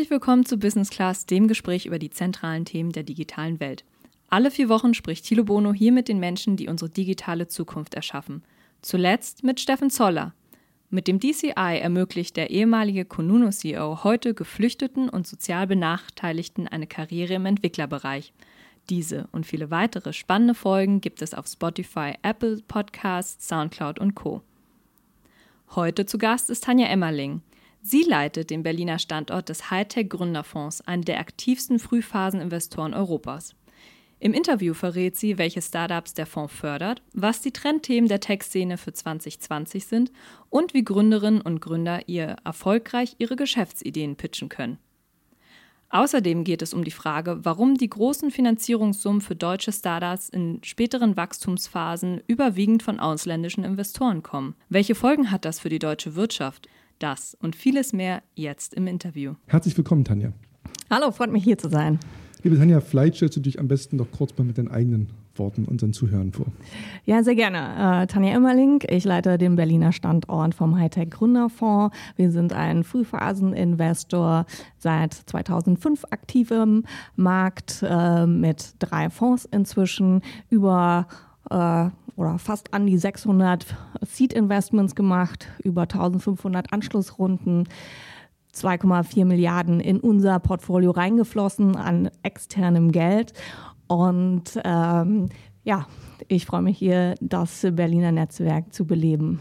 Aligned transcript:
Herzlich 0.00 0.12
willkommen 0.12 0.46
zu 0.46 0.56
Business 0.56 0.88
Class, 0.88 1.26
dem 1.26 1.46
Gespräch 1.46 1.84
über 1.84 1.98
die 1.98 2.08
zentralen 2.08 2.64
Themen 2.64 2.90
der 2.90 3.02
digitalen 3.02 3.60
Welt. 3.60 3.84
Alle 4.30 4.50
vier 4.50 4.70
Wochen 4.70 4.94
spricht 4.94 5.26
Thilo 5.26 5.44
Bono 5.44 5.74
hier 5.74 5.92
mit 5.92 6.08
den 6.08 6.18
Menschen, 6.18 6.56
die 6.56 6.68
unsere 6.68 6.88
digitale 6.88 7.48
Zukunft 7.48 7.92
erschaffen. 7.92 8.42
Zuletzt 8.80 9.44
mit 9.44 9.60
Steffen 9.60 9.90
Zoller. 9.90 10.32
Mit 10.88 11.06
dem 11.06 11.20
DCI 11.20 11.52
ermöglicht 11.82 12.38
der 12.38 12.48
ehemalige 12.48 13.04
Konuno-CEO 13.04 14.02
heute 14.02 14.32
Geflüchteten 14.32 15.10
und 15.10 15.26
sozial 15.26 15.66
Benachteiligten 15.66 16.66
eine 16.66 16.86
Karriere 16.86 17.34
im 17.34 17.44
Entwicklerbereich. 17.44 18.32
Diese 18.88 19.28
und 19.32 19.44
viele 19.44 19.70
weitere 19.70 20.14
spannende 20.14 20.54
Folgen 20.54 21.02
gibt 21.02 21.20
es 21.20 21.34
auf 21.34 21.46
Spotify, 21.46 22.14
Apple 22.22 22.62
Podcasts, 22.66 23.46
Soundcloud 23.46 23.98
und 23.98 24.14
Co. 24.14 24.40
Heute 25.76 26.06
zu 26.06 26.16
Gast 26.16 26.48
ist 26.48 26.64
Tanja 26.64 26.86
Emmerling. 26.86 27.42
Sie 27.82 28.02
leitet 28.02 28.50
den 28.50 28.62
Berliner 28.62 28.98
Standort 28.98 29.48
des 29.48 29.70
Hightech 29.70 30.08
Gründerfonds, 30.10 30.82
einen 30.82 31.04
der 31.04 31.18
aktivsten 31.18 31.78
Frühphaseninvestoren 31.78 32.92
Europas. 32.92 33.54
Im 34.18 34.34
Interview 34.34 34.74
verrät 34.74 35.16
sie, 35.16 35.38
welche 35.38 35.62
Startups 35.62 36.12
der 36.12 36.26
Fonds 36.26 36.52
fördert, 36.52 37.02
was 37.14 37.40
die 37.40 37.52
Trendthemen 37.52 38.06
der 38.06 38.20
Tech-Szene 38.20 38.76
für 38.76 38.92
2020 38.92 39.86
sind 39.86 40.12
und 40.50 40.74
wie 40.74 40.84
Gründerinnen 40.84 41.40
und 41.40 41.60
Gründer 41.60 42.06
ihr 42.06 42.36
erfolgreich 42.44 43.16
ihre 43.16 43.36
Geschäftsideen 43.36 44.16
pitchen 44.16 44.50
können. 44.50 44.78
Außerdem 45.88 46.44
geht 46.44 46.60
es 46.60 46.74
um 46.74 46.84
die 46.84 46.90
Frage, 46.90 47.44
warum 47.44 47.76
die 47.76 47.88
großen 47.88 48.30
Finanzierungssummen 48.30 49.22
für 49.22 49.34
deutsche 49.34 49.72
Startups 49.72 50.28
in 50.28 50.62
späteren 50.62 51.16
Wachstumsphasen 51.16 52.20
überwiegend 52.26 52.82
von 52.82 53.00
ausländischen 53.00 53.64
Investoren 53.64 54.22
kommen. 54.22 54.54
Welche 54.68 54.94
Folgen 54.94 55.30
hat 55.30 55.46
das 55.46 55.58
für 55.58 55.70
die 55.70 55.80
deutsche 55.80 56.14
Wirtschaft? 56.14 56.68
Das 57.00 57.34
und 57.40 57.56
vieles 57.56 57.94
mehr 57.94 58.22
jetzt 58.34 58.74
im 58.74 58.86
Interview. 58.86 59.32
Herzlich 59.46 59.74
willkommen, 59.74 60.04
Tanja. 60.04 60.34
Hallo, 60.90 61.10
freut 61.10 61.32
mich 61.32 61.42
hier 61.42 61.56
zu 61.56 61.70
sein. 61.70 61.98
Liebe 62.42 62.58
Tanja, 62.58 62.80
vielleicht 62.80 63.16
stellst 63.16 63.36
du 63.36 63.40
dich 63.40 63.58
am 63.58 63.68
besten 63.68 63.96
doch 63.96 64.10
kurz 64.12 64.36
mal 64.36 64.44
mit 64.44 64.58
deinen 64.58 64.68
eigenen 64.68 65.08
Worten 65.34 65.64
unseren 65.64 65.94
Zuhörern 65.94 66.30
vor. 66.32 66.46
Ja, 67.06 67.22
sehr 67.22 67.36
gerne. 67.36 68.02
Äh, 68.02 68.06
Tanja 68.06 68.34
Emmerling, 68.34 68.82
ich 68.86 69.04
leite 69.04 69.38
den 69.38 69.56
Berliner 69.56 69.92
Standort 69.92 70.54
vom 70.54 70.78
Hightech 70.78 71.08
Gründerfonds. 71.08 71.96
Wir 72.16 72.30
sind 72.30 72.52
ein 72.52 72.84
Frühphaseninvestor 72.84 74.44
seit 74.76 75.14
2005 75.14 76.04
aktiv 76.10 76.50
im 76.50 76.84
Markt 77.16 77.82
äh, 77.82 78.26
mit 78.26 78.74
drei 78.78 79.08
Fonds 79.08 79.46
inzwischen 79.46 80.20
über 80.50 81.06
äh, 81.50 81.90
oder 82.16 82.38
fast 82.38 82.72
an 82.74 82.86
die 82.86 82.98
600 82.98 83.66
Seed 84.02 84.32
Investments 84.32 84.94
gemacht, 84.94 85.48
über 85.62 85.82
1500 85.82 86.72
Anschlussrunden. 86.72 87.68
2,4 88.54 89.24
Milliarden 89.24 89.78
in 89.78 90.00
unser 90.00 90.40
Portfolio 90.40 90.90
reingeflossen 90.90 91.76
an 91.76 92.10
externem 92.24 92.90
Geld. 92.90 93.32
Und 93.86 94.60
ähm, 94.64 95.28
ja, 95.62 95.86
ich 96.28 96.46
freue 96.46 96.62
mich 96.62 96.78
hier, 96.78 97.14
das 97.20 97.66
Berliner 97.72 98.12
Netzwerk 98.12 98.72
zu 98.72 98.86
beleben. 98.86 99.40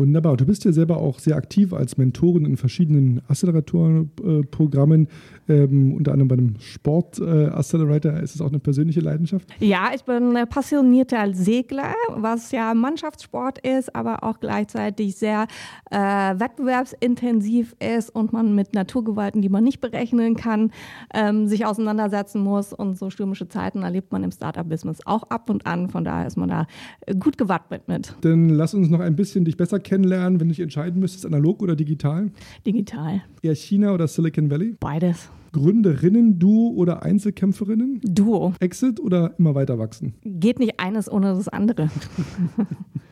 Wunderbar. 0.00 0.38
Du 0.38 0.46
bist 0.46 0.64
ja 0.64 0.72
selber 0.72 0.96
auch 0.96 1.18
sehr 1.18 1.36
aktiv 1.36 1.74
als 1.74 1.98
Mentorin 1.98 2.46
in 2.46 2.56
verschiedenen 2.56 3.20
Accelerator-Programmen, 3.28 5.08
ähm, 5.46 5.92
unter 5.92 6.12
anderem 6.12 6.28
bei 6.28 6.36
einem 6.36 6.54
Sport-Accelerator. 6.58 8.14
Ist 8.14 8.34
es 8.34 8.40
auch 8.40 8.48
eine 8.48 8.60
persönliche 8.60 9.00
Leidenschaft? 9.00 9.46
Ja, 9.58 9.90
ich 9.94 10.02
bin 10.04 10.38
passionierter 10.48 11.34
Segler, 11.34 11.92
was 12.14 12.50
ja 12.50 12.72
Mannschaftssport 12.72 13.58
ist, 13.58 13.94
aber 13.94 14.24
auch 14.24 14.40
gleichzeitig 14.40 15.16
sehr 15.16 15.46
äh, 15.90 15.98
wettbewerbsintensiv 15.98 17.76
ist 17.78 18.08
und 18.08 18.32
man 18.32 18.54
mit 18.54 18.72
Naturgewalten, 18.72 19.42
die 19.42 19.50
man 19.50 19.64
nicht 19.64 19.82
berechnen 19.82 20.34
kann, 20.34 20.70
ähm, 21.12 21.46
sich 21.46 21.66
auseinandersetzen 21.66 22.42
muss. 22.42 22.72
Und 22.72 22.96
so 22.96 23.10
stürmische 23.10 23.48
Zeiten 23.48 23.82
erlebt 23.82 24.12
man 24.12 24.24
im 24.24 24.32
Startup-Business 24.32 25.00
auch 25.04 25.24
ab 25.24 25.50
und 25.50 25.66
an. 25.66 25.90
Von 25.90 26.04
daher 26.04 26.26
ist 26.26 26.38
man 26.38 26.48
da 26.48 26.66
gut 27.18 27.36
gewappnet 27.36 27.86
mit. 27.86 28.14
Dann 28.22 28.48
lass 28.48 28.72
uns 28.72 28.88
noch 28.88 29.00
ein 29.00 29.14
bisschen 29.14 29.44
dich 29.44 29.58
besser 29.58 29.78
kennenlernen, 29.90 30.38
wenn 30.38 30.46
du 30.48 30.54
dich 30.54 30.60
entscheiden 30.60 31.00
müsstest, 31.00 31.26
analog 31.26 31.62
oder 31.62 31.74
digital? 31.74 32.30
Digital. 32.64 33.22
Eher 33.42 33.56
China 33.56 33.92
oder 33.92 34.06
Silicon 34.06 34.48
Valley? 34.48 34.76
Beides. 34.78 35.28
Gründerinnen, 35.52 36.38
Duo 36.38 36.70
oder 36.76 37.02
Einzelkämpferinnen? 37.02 38.00
Duo. 38.04 38.54
Exit 38.60 39.00
oder 39.00 39.34
immer 39.38 39.56
weiter 39.56 39.80
wachsen? 39.80 40.14
Geht 40.22 40.60
nicht 40.60 40.78
eines 40.78 41.10
ohne 41.10 41.34
das 41.34 41.48
andere. 41.48 41.90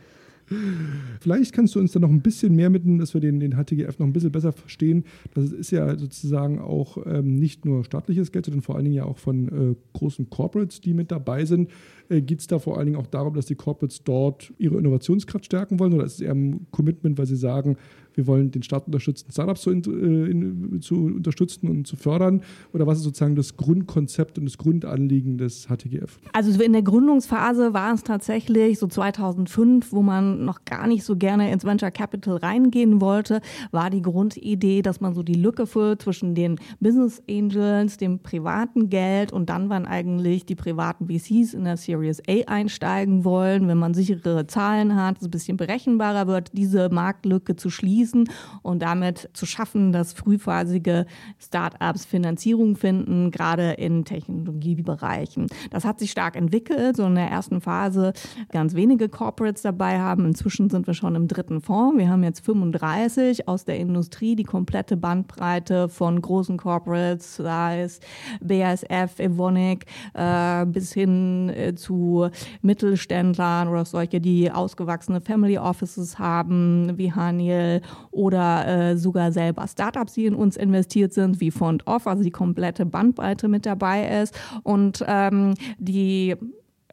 Vielleicht 1.19 1.53
kannst 1.53 1.75
du 1.75 1.79
uns 1.79 1.91
da 1.91 1.99
noch 1.99 2.09
ein 2.09 2.21
bisschen 2.21 2.55
mehr 2.55 2.69
mitnehmen, 2.69 2.99
dass 2.99 3.13
wir 3.13 3.21
den, 3.21 3.39
den 3.39 3.53
HTGF 3.53 3.99
noch 3.99 4.07
ein 4.07 4.13
bisschen 4.13 4.31
besser 4.31 4.51
verstehen. 4.51 5.05
Das 5.33 5.51
ist 5.51 5.71
ja 5.71 5.97
sozusagen 5.97 6.59
auch 6.59 6.97
ähm, 7.05 7.35
nicht 7.35 7.65
nur 7.65 7.83
staatliches 7.83 8.31
Geld, 8.31 8.45
sondern 8.45 8.61
vor 8.61 8.75
allen 8.75 8.85
Dingen 8.85 8.95
ja 8.95 9.05
auch 9.05 9.17
von 9.17 9.47
äh, 9.47 9.75
großen 9.93 10.29
Corporates, 10.29 10.81
die 10.81 10.93
mit 10.93 11.11
dabei 11.11 11.45
sind. 11.45 11.69
Äh, 12.09 12.21
Geht 12.21 12.39
es 12.39 12.47
da 12.47 12.59
vor 12.59 12.77
allen 12.77 12.87
Dingen 12.87 12.97
auch 12.97 13.07
darum, 13.07 13.33
dass 13.33 13.45
die 13.45 13.55
Corporates 13.55 14.03
dort 14.03 14.53
ihre 14.57 14.77
Innovationskraft 14.77 15.45
stärken 15.45 15.79
wollen 15.79 15.93
oder 15.93 16.05
ist 16.05 16.15
es 16.15 16.21
eher 16.21 16.33
ein 16.33 16.67
Commitment, 16.71 17.17
weil 17.17 17.27
sie 17.27 17.35
sagen, 17.35 17.77
wir 18.19 18.27
wollen 18.27 18.51
den 18.51 18.63
Staat 18.63 18.85
unterstützen, 18.85 19.31
Startups 19.31 19.61
zu, 19.61 19.71
äh, 19.71 19.73
in, 19.73 20.81
zu, 20.81 21.05
unterstützen 21.05 21.69
und 21.69 21.87
zu 21.87 21.95
fördern? 21.95 22.41
Oder 22.73 22.85
was 22.85 22.97
ist 22.97 23.05
sozusagen 23.05 23.37
das 23.37 23.55
Grundkonzept 23.55 24.37
und 24.37 24.45
das 24.45 24.57
Grundanliegen 24.57 25.37
des 25.37 25.67
HTGF? 25.67 26.19
Also 26.33 26.61
in 26.61 26.73
der 26.73 26.81
Gründungsphase 26.81 27.73
war 27.73 27.93
es 27.93 28.03
tatsächlich 28.03 28.77
so 28.77 28.87
2005, 28.87 29.93
wo 29.93 30.01
man 30.01 30.43
noch 30.43 30.65
gar 30.65 30.85
nicht 30.85 31.05
so 31.05 31.15
gerne 31.15 31.49
ins 31.49 31.63
Venture 31.63 31.91
Capital 31.91 32.35
reingehen 32.35 32.99
wollte, 32.99 33.39
war 33.71 33.89
die 33.89 34.01
Grundidee, 34.01 34.81
dass 34.81 34.99
man 34.99 35.13
so 35.13 35.23
die 35.23 35.35
Lücke 35.35 35.65
füllt 35.65 36.01
zwischen 36.01 36.35
den 36.35 36.57
Business 36.81 37.23
Angels, 37.29 37.95
dem 37.95 38.19
privaten 38.19 38.89
Geld 38.89 39.31
und 39.31 39.49
dann, 39.49 39.69
wann 39.69 39.85
eigentlich 39.85 40.45
die 40.45 40.55
privaten 40.55 41.07
VCs 41.07 41.53
in 41.53 41.63
der 41.63 41.77
Series 41.77 42.21
A 42.27 42.51
einsteigen 42.51 43.23
wollen, 43.23 43.69
wenn 43.69 43.77
man 43.77 43.93
sichere 43.93 44.45
Zahlen 44.47 44.95
hat, 44.95 45.17
es 45.19 45.23
ein 45.23 45.31
bisschen 45.31 45.55
berechenbarer 45.55 46.27
wird, 46.27 46.51
diese 46.57 46.89
Marktlücke 46.89 47.55
zu 47.55 47.69
schließen 47.69 48.08
schließen 48.09 48.29
und 48.61 48.81
damit 48.81 49.29
zu 49.33 49.45
schaffen, 49.45 49.91
dass 49.91 50.13
frühphasige 50.13 51.05
Startups 51.39 52.05
Finanzierung 52.05 52.75
finden, 52.75 53.31
gerade 53.31 53.71
in 53.73 54.05
Technologiebereichen. 54.05 55.47
Das 55.71 55.85
hat 55.85 55.99
sich 55.99 56.11
stark 56.11 56.35
entwickelt. 56.35 56.97
So 56.97 57.05
in 57.05 57.15
der 57.15 57.29
ersten 57.29 57.61
Phase 57.61 58.13
ganz 58.51 58.73
wenige 58.73 59.09
Corporates 59.09 59.61
dabei 59.61 59.99
haben. 59.99 60.25
Inzwischen 60.25 60.69
sind 60.69 60.87
wir 60.87 60.93
schon 60.93 61.15
im 61.15 61.27
dritten 61.27 61.61
Fonds. 61.61 61.97
Wir 61.97 62.09
haben 62.09 62.23
jetzt 62.23 62.45
35 62.45 63.47
aus 63.47 63.65
der 63.65 63.77
Industrie, 63.77 64.35
die 64.35 64.43
komplette 64.43 64.97
Bandbreite 64.97 65.89
von 65.89 66.21
großen 66.21 66.57
Corporates, 66.57 67.37
sei 67.37 67.81
es 67.81 67.99
BASF, 68.41 69.19
Evonik, 69.19 69.85
äh, 70.13 70.65
bis 70.65 70.93
hin 70.93 71.49
äh, 71.49 71.75
zu 71.75 72.29
Mittelständlern 72.61 73.67
oder 73.67 73.85
solche, 73.85 74.19
die 74.19 74.51
ausgewachsene 74.51 75.21
Family 75.21 75.57
Offices 75.57 76.19
haben, 76.19 76.97
wie 76.97 77.11
Haniel 77.11 77.81
oder 78.11 78.67
äh, 78.67 78.97
sogar 78.97 79.31
selber 79.31 79.67
Startups, 79.67 80.13
die 80.13 80.25
in 80.25 80.35
uns 80.35 80.57
investiert 80.57 81.13
sind, 81.13 81.39
wie 81.39 81.51
Fond 81.51 81.85
Off, 81.87 82.07
also 82.07 82.23
die 82.23 82.31
komplette 82.31 82.85
Bandbreite 82.85 83.47
mit 83.47 83.65
dabei 83.65 84.21
ist. 84.21 84.33
Und 84.63 85.03
ähm, 85.07 85.53
die 85.77 86.35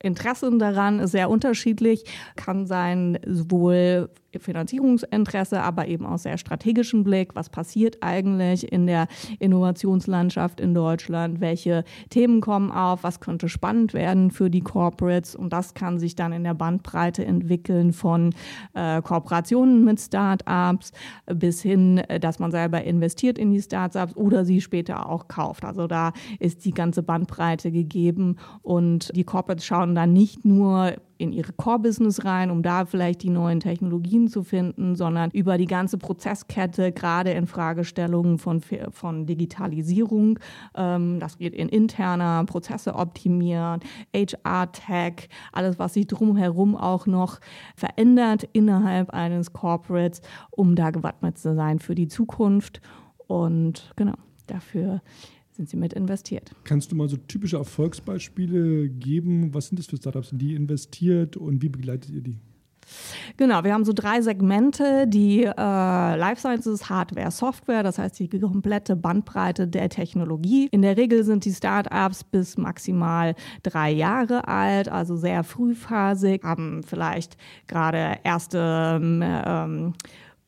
Interessen 0.02 0.58
daran 0.58 1.00
ist 1.00 1.12
sehr 1.12 1.30
unterschiedlich, 1.30 2.04
kann 2.36 2.66
sein 2.66 3.18
sowohl 3.26 4.10
Finanzierungsinteresse, 4.38 5.62
aber 5.62 5.88
eben 5.88 6.06
auch 6.06 6.18
sehr 6.18 6.38
strategischen 6.38 7.04
Blick. 7.04 7.34
Was 7.34 7.48
passiert 7.48 7.98
eigentlich 8.02 8.72
in 8.72 8.86
der 8.86 9.08
Innovationslandschaft 9.38 10.60
in 10.60 10.74
Deutschland? 10.74 11.40
Welche 11.40 11.84
Themen 12.10 12.40
kommen 12.40 12.70
auf? 12.70 13.02
Was 13.02 13.20
könnte 13.20 13.48
spannend 13.48 13.94
werden 13.94 14.30
für 14.30 14.50
die 14.50 14.60
Corporates? 14.60 15.34
Und 15.34 15.52
das 15.52 15.74
kann 15.74 15.98
sich 15.98 16.14
dann 16.14 16.32
in 16.32 16.44
der 16.44 16.54
Bandbreite 16.54 17.24
entwickeln 17.24 17.92
von 17.92 18.34
äh, 18.74 19.02
Kooperationen 19.02 19.84
mit 19.84 20.00
Startups 20.00 20.92
bis 21.32 21.62
hin, 21.62 21.98
äh, 21.98 22.20
dass 22.20 22.38
man 22.38 22.50
selber 22.50 22.84
investiert 22.84 23.38
in 23.38 23.50
die 23.50 23.62
Startups 23.62 24.16
oder 24.16 24.44
sie 24.44 24.60
später 24.60 25.08
auch 25.08 25.28
kauft. 25.28 25.64
Also 25.64 25.86
da 25.86 26.12
ist 26.38 26.64
die 26.64 26.72
ganze 26.72 27.02
Bandbreite 27.02 27.70
gegeben 27.70 28.36
und 28.62 29.14
die 29.14 29.24
Corporates 29.24 29.64
schauen 29.64 29.94
dann 29.94 30.12
nicht 30.12 30.44
nur 30.44 30.94
in 31.18 31.32
ihre 31.32 31.52
Core-Business 31.52 32.24
rein, 32.24 32.50
um 32.50 32.62
da 32.62 32.84
vielleicht 32.84 33.22
die 33.22 33.30
neuen 33.30 33.60
Technologien 33.60 34.28
zu 34.28 34.42
finden, 34.42 34.96
sondern 34.96 35.30
über 35.30 35.58
die 35.58 35.66
ganze 35.66 35.98
Prozesskette, 35.98 36.92
gerade 36.92 37.30
in 37.30 37.46
Fragestellungen 37.46 38.38
von, 38.38 38.60
von 38.90 39.26
Digitalisierung. 39.26 40.38
Ähm, 40.74 41.18
das 41.20 41.38
geht 41.38 41.54
in 41.54 41.68
interner 41.68 42.44
Prozesse 42.44 42.94
optimieren, 42.94 43.80
HR-Tech, 44.14 45.28
alles, 45.52 45.78
was 45.78 45.94
sich 45.94 46.06
drumherum 46.06 46.76
auch 46.76 47.06
noch 47.06 47.40
verändert 47.74 48.48
innerhalb 48.52 49.10
eines 49.10 49.52
Corporates, 49.52 50.20
um 50.50 50.74
da 50.74 50.90
gewappnet 50.90 51.38
zu 51.38 51.54
sein 51.54 51.78
für 51.78 51.94
die 51.94 52.08
Zukunft. 52.08 52.80
Und 53.26 53.92
genau, 53.96 54.14
dafür 54.46 55.00
sind 55.56 55.68
sie 55.68 55.76
mit 55.76 55.92
investiert. 55.92 56.52
Kannst 56.64 56.92
du 56.92 56.96
mal 56.96 57.08
so 57.08 57.16
typische 57.16 57.56
Erfolgsbeispiele 57.56 58.88
geben? 58.88 59.54
Was 59.54 59.68
sind 59.68 59.78
das 59.78 59.86
für 59.86 59.96
Startups, 59.96 60.32
in 60.32 60.38
die 60.38 60.54
investiert 60.54 61.36
und 61.36 61.62
wie 61.62 61.68
begleitet 61.68 62.10
ihr 62.10 62.22
die? 62.22 62.38
Genau, 63.36 63.64
wir 63.64 63.72
haben 63.72 63.84
so 63.84 63.92
drei 63.92 64.20
Segmente, 64.20 65.06
die 65.08 65.44
äh, 65.44 65.50
Life 65.54 66.40
Sciences, 66.40 66.88
Hardware, 66.88 67.30
Software, 67.30 67.82
das 67.82 67.98
heißt 67.98 68.18
die 68.18 68.28
komplette 68.28 68.96
Bandbreite 68.96 69.66
der 69.66 69.88
Technologie. 69.88 70.68
In 70.70 70.82
der 70.82 70.96
Regel 70.96 71.24
sind 71.24 71.44
die 71.44 71.52
Startups 71.52 72.24
bis 72.24 72.56
maximal 72.56 73.34
drei 73.62 73.90
Jahre 73.90 74.46
alt, 74.46 74.88
also 74.88 75.16
sehr 75.16 75.42
frühphasig, 75.42 76.44
haben 76.44 76.82
vielleicht 76.84 77.36
gerade 77.66 78.18
erste 78.22 79.00
ähm, 79.02 79.94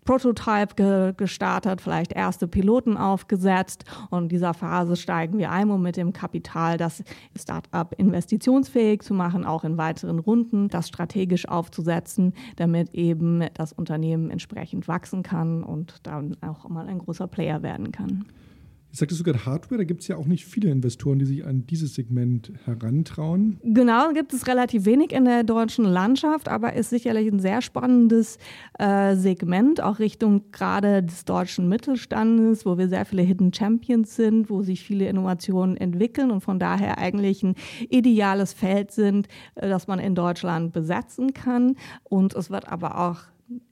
Prototype 0.09 0.75
ge 0.75 1.13
gestartet, 1.15 1.83
vielleicht 1.83 2.15
erste 2.15 2.49
Piloten 2.49 2.97
aufgesetzt 2.97 3.85
und 4.09 4.23
in 4.23 4.29
dieser 4.31 4.55
Phase 4.55 4.97
steigen 4.97 5.37
wir 5.37 5.51
ein, 5.51 5.71
um 5.71 5.83
mit 5.83 5.99
dem 5.99 6.15
Kapital 6.15 6.79
das 6.79 7.05
Startup 7.39 7.93
investitionsfähig 7.93 9.03
zu 9.03 9.13
machen, 9.13 9.45
auch 9.45 9.65
in 9.65 9.77
weiteren 9.77 10.19
Runden, 10.19 10.69
das 10.69 10.89
strategisch 10.89 11.47
aufzusetzen, 11.47 12.33
damit 12.57 12.95
eben 12.95 13.45
das 13.53 13.75
Unternehmen 13.75 14.31
entsprechend 14.31 14.89
wachsen 14.89 15.23
kann 15.23 15.63
und 15.63 16.07
dann 16.07 16.39
auch 16.41 16.67
mal 16.71 16.87
ein 16.87 17.01
großer 17.01 17.27
Player 17.27 17.63
werden 17.63 17.93
kann. 17.93 18.25
Ich 18.91 18.99
sagte 18.99 19.15
sogar 19.15 19.45
Hardware, 19.45 19.79
da 19.79 19.85
gibt 19.85 20.01
es 20.01 20.09
ja 20.09 20.17
auch 20.17 20.27
nicht 20.27 20.47
viele 20.47 20.71
Investoren, 20.71 21.19
die 21.19 21.27
sich 21.27 21.45
an 21.45 21.67
dieses 21.67 21.95
Segment 21.95 22.53
herantrauen. 22.65 23.61
Genau, 23.63 24.13
gibt 24.13 24.33
es 24.33 24.47
relativ 24.47 24.87
wenig 24.87 25.13
in 25.13 25.27
der 25.27 25.45
deutschen 25.45 25.85
Landschaft, 25.85 26.49
aber 26.49 26.73
ist 26.73 26.89
sicherlich 26.89 27.31
ein 27.31 27.39
sehr 27.39 27.61
spannendes 27.61 28.39
äh, 28.79 29.15
Segment, 29.15 29.83
auch 29.83 29.99
Richtung 29.99 30.51
gerade 30.53 31.03
des 31.03 31.27
deutschen 31.27 31.69
Mittelstandes, 31.69 32.65
wo 32.65 32.79
wir 32.79 32.89
sehr 32.89 33.05
viele 33.05 33.23
Hidden 33.23 33.53
Champions 33.53 34.17
sind, 34.17 34.49
wo 34.49 34.63
sich 34.63 34.83
viele 34.83 35.07
Innovationen 35.07 35.77
entwickeln 35.77 36.31
und 36.31 36.41
von 36.41 36.59
daher 36.59 36.97
eigentlich 36.97 37.43
ein 37.43 37.57
ideales 37.91 38.55
Feld 38.55 38.91
sind, 38.91 39.29
äh, 39.57 39.69
das 39.69 39.87
man 39.87 39.99
in 39.99 40.15
Deutschland 40.15 40.73
besetzen 40.73 41.35
kann. 41.35 41.77
Und 42.05 42.35
es 42.35 42.49
wird 42.49 42.69
aber 42.69 42.99
auch 42.99 43.19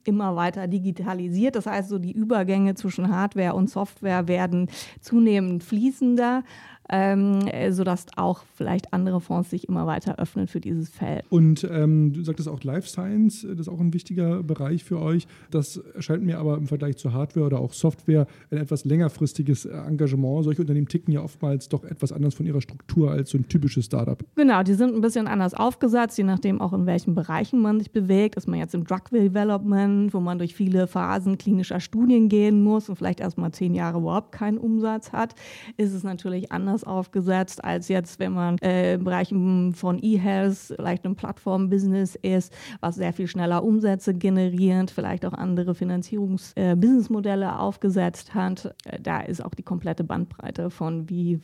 immer 0.03 0.35
weiter 0.35 0.67
digitalisiert. 0.67 1.55
Das 1.55 1.65
heißt, 1.65 1.89
so 1.89 1.99
die 1.99 2.13
Übergänge 2.13 2.75
zwischen 2.75 3.09
Hardware 3.09 3.53
und 3.53 3.69
Software 3.69 4.27
werden 4.27 4.69
zunehmend 5.01 5.63
fließender 5.63 6.43
ähm, 6.89 7.41
sodass 7.69 8.05
auch 8.15 8.43
vielleicht 8.55 8.93
andere 8.93 9.21
Fonds 9.21 9.49
sich 9.49 9.67
immer 9.67 9.85
weiter 9.85 10.19
öffnen 10.19 10.47
für 10.47 10.59
dieses 10.59 10.89
Feld. 10.89 11.23
Und 11.29 11.67
ähm, 11.69 12.13
du 12.13 12.23
sagtest 12.23 12.47
auch 12.49 12.63
Life 12.63 12.87
Science, 12.87 13.45
das 13.49 13.61
ist 13.61 13.69
auch 13.69 13.79
ein 13.79 13.93
wichtiger 13.93 14.43
Bereich 14.43 14.83
für 14.83 14.99
euch. 14.99 15.27
Das 15.51 15.77
erscheint 15.95 16.23
mir 16.23 16.39
aber 16.39 16.57
im 16.57 16.67
Vergleich 16.67 16.97
zu 16.97 17.13
Hardware 17.13 17.45
oder 17.45 17.59
auch 17.59 17.73
Software 17.73 18.27
ein 18.51 18.57
etwas 18.57 18.85
längerfristiges 18.85 19.65
Engagement. 19.65 20.43
Solche 20.43 20.61
Unternehmen 20.61 20.87
ticken 20.87 21.13
ja 21.13 21.21
oftmals 21.21 21.69
doch 21.69 21.83
etwas 21.83 22.11
anders 22.11 22.33
von 22.33 22.45
ihrer 22.45 22.61
Struktur 22.61 23.11
als 23.11 23.31
so 23.31 23.37
ein 23.37 23.47
typisches 23.47 23.85
Startup. 23.85 24.23
Genau, 24.35 24.63
die 24.63 24.73
sind 24.73 24.95
ein 24.95 25.01
bisschen 25.01 25.27
anders 25.27 25.53
aufgesetzt, 25.53 26.17
je 26.17 26.23
nachdem 26.23 26.61
auch 26.61 26.73
in 26.73 26.85
welchen 26.85 27.15
Bereichen 27.15 27.61
man 27.61 27.79
sich 27.79 27.91
bewegt. 27.91 28.35
Ist 28.35 28.47
man 28.47 28.59
jetzt 28.59 28.73
im 28.73 28.85
Drug 28.85 29.09
Development, 29.11 30.13
wo 30.13 30.19
man 30.19 30.37
durch 30.37 30.55
viele 30.55 30.87
Phasen 30.87 31.37
klinischer 31.37 31.79
Studien 31.79 32.29
gehen 32.29 32.63
muss 32.63 32.89
und 32.89 32.95
vielleicht 32.95 33.19
erst 33.19 33.37
mal 33.37 33.51
zehn 33.51 33.73
Jahre 33.73 33.99
überhaupt 33.99 34.31
keinen 34.31 34.57
Umsatz 34.57 35.11
hat, 35.11 35.35
ist 35.77 35.93
es 35.93 36.03
natürlich 36.03 36.51
anders 36.51 36.76
anders 36.77 36.83
aufgesetzt, 36.83 37.63
als 37.63 37.87
jetzt, 37.87 38.19
wenn 38.19 38.33
man 38.33 38.57
äh, 38.59 38.95
im 38.95 39.03
Bereich 39.03 39.29
von 39.29 39.99
E-Health 40.01 40.73
vielleicht 40.75 41.05
ein 41.05 41.15
Plattform-Business 41.15 42.15
ist, 42.15 42.53
was 42.81 42.95
sehr 42.95 43.13
viel 43.13 43.27
schneller 43.27 43.63
Umsätze 43.63 44.13
generiert, 44.13 44.91
vielleicht 44.91 45.25
auch 45.25 45.33
andere 45.33 45.73
Finanzierungs-Businessmodelle 45.73 47.45
äh, 47.45 47.49
aufgesetzt 47.49 48.33
hat. 48.33 48.75
Äh, 48.85 48.99
da 49.01 49.21
ist 49.21 49.43
auch 49.43 49.55
die 49.55 49.63
komplette 49.63 50.03
Bandbreite 50.03 50.69
von 50.69 51.09
wie 51.09 51.39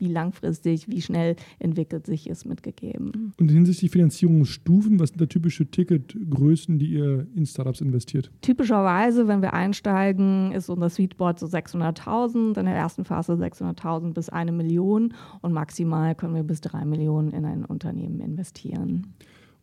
wie 0.00 0.08
langfristig, 0.08 0.88
wie 0.88 1.00
schnell 1.00 1.36
entwickelt 1.58 2.06
sich 2.06 2.28
es 2.28 2.44
mitgegeben. 2.44 3.32
Und 3.38 3.50
hinsichtlich 3.50 3.90
Finanzierungsstufen, 3.90 4.98
was 4.98 5.10
sind 5.10 5.20
da 5.20 5.26
typische 5.26 5.70
Ticketgrößen, 5.70 6.78
die 6.78 6.92
ihr 6.92 7.26
in 7.34 7.46
Startups 7.46 7.80
investiert? 7.80 8.30
Typischerweise, 8.40 9.28
wenn 9.28 9.42
wir 9.42 9.52
einsteigen, 9.52 10.52
ist 10.52 10.68
unser 10.68 10.90
Sweetboard 10.90 11.38
so 11.38 11.46
600.000, 11.46 12.58
in 12.58 12.66
der 12.66 12.74
ersten 12.74 13.04
Phase 13.04 13.34
600.000 13.34 14.12
bis 14.12 14.28
eine 14.28 14.52
Million 14.52 15.14
und 15.42 15.52
maximal 15.52 16.14
können 16.14 16.34
wir 16.34 16.42
bis 16.42 16.60
drei 16.60 16.84
Millionen 16.84 17.32
in 17.32 17.44
ein 17.44 17.64
Unternehmen 17.64 18.20
investieren. 18.20 19.14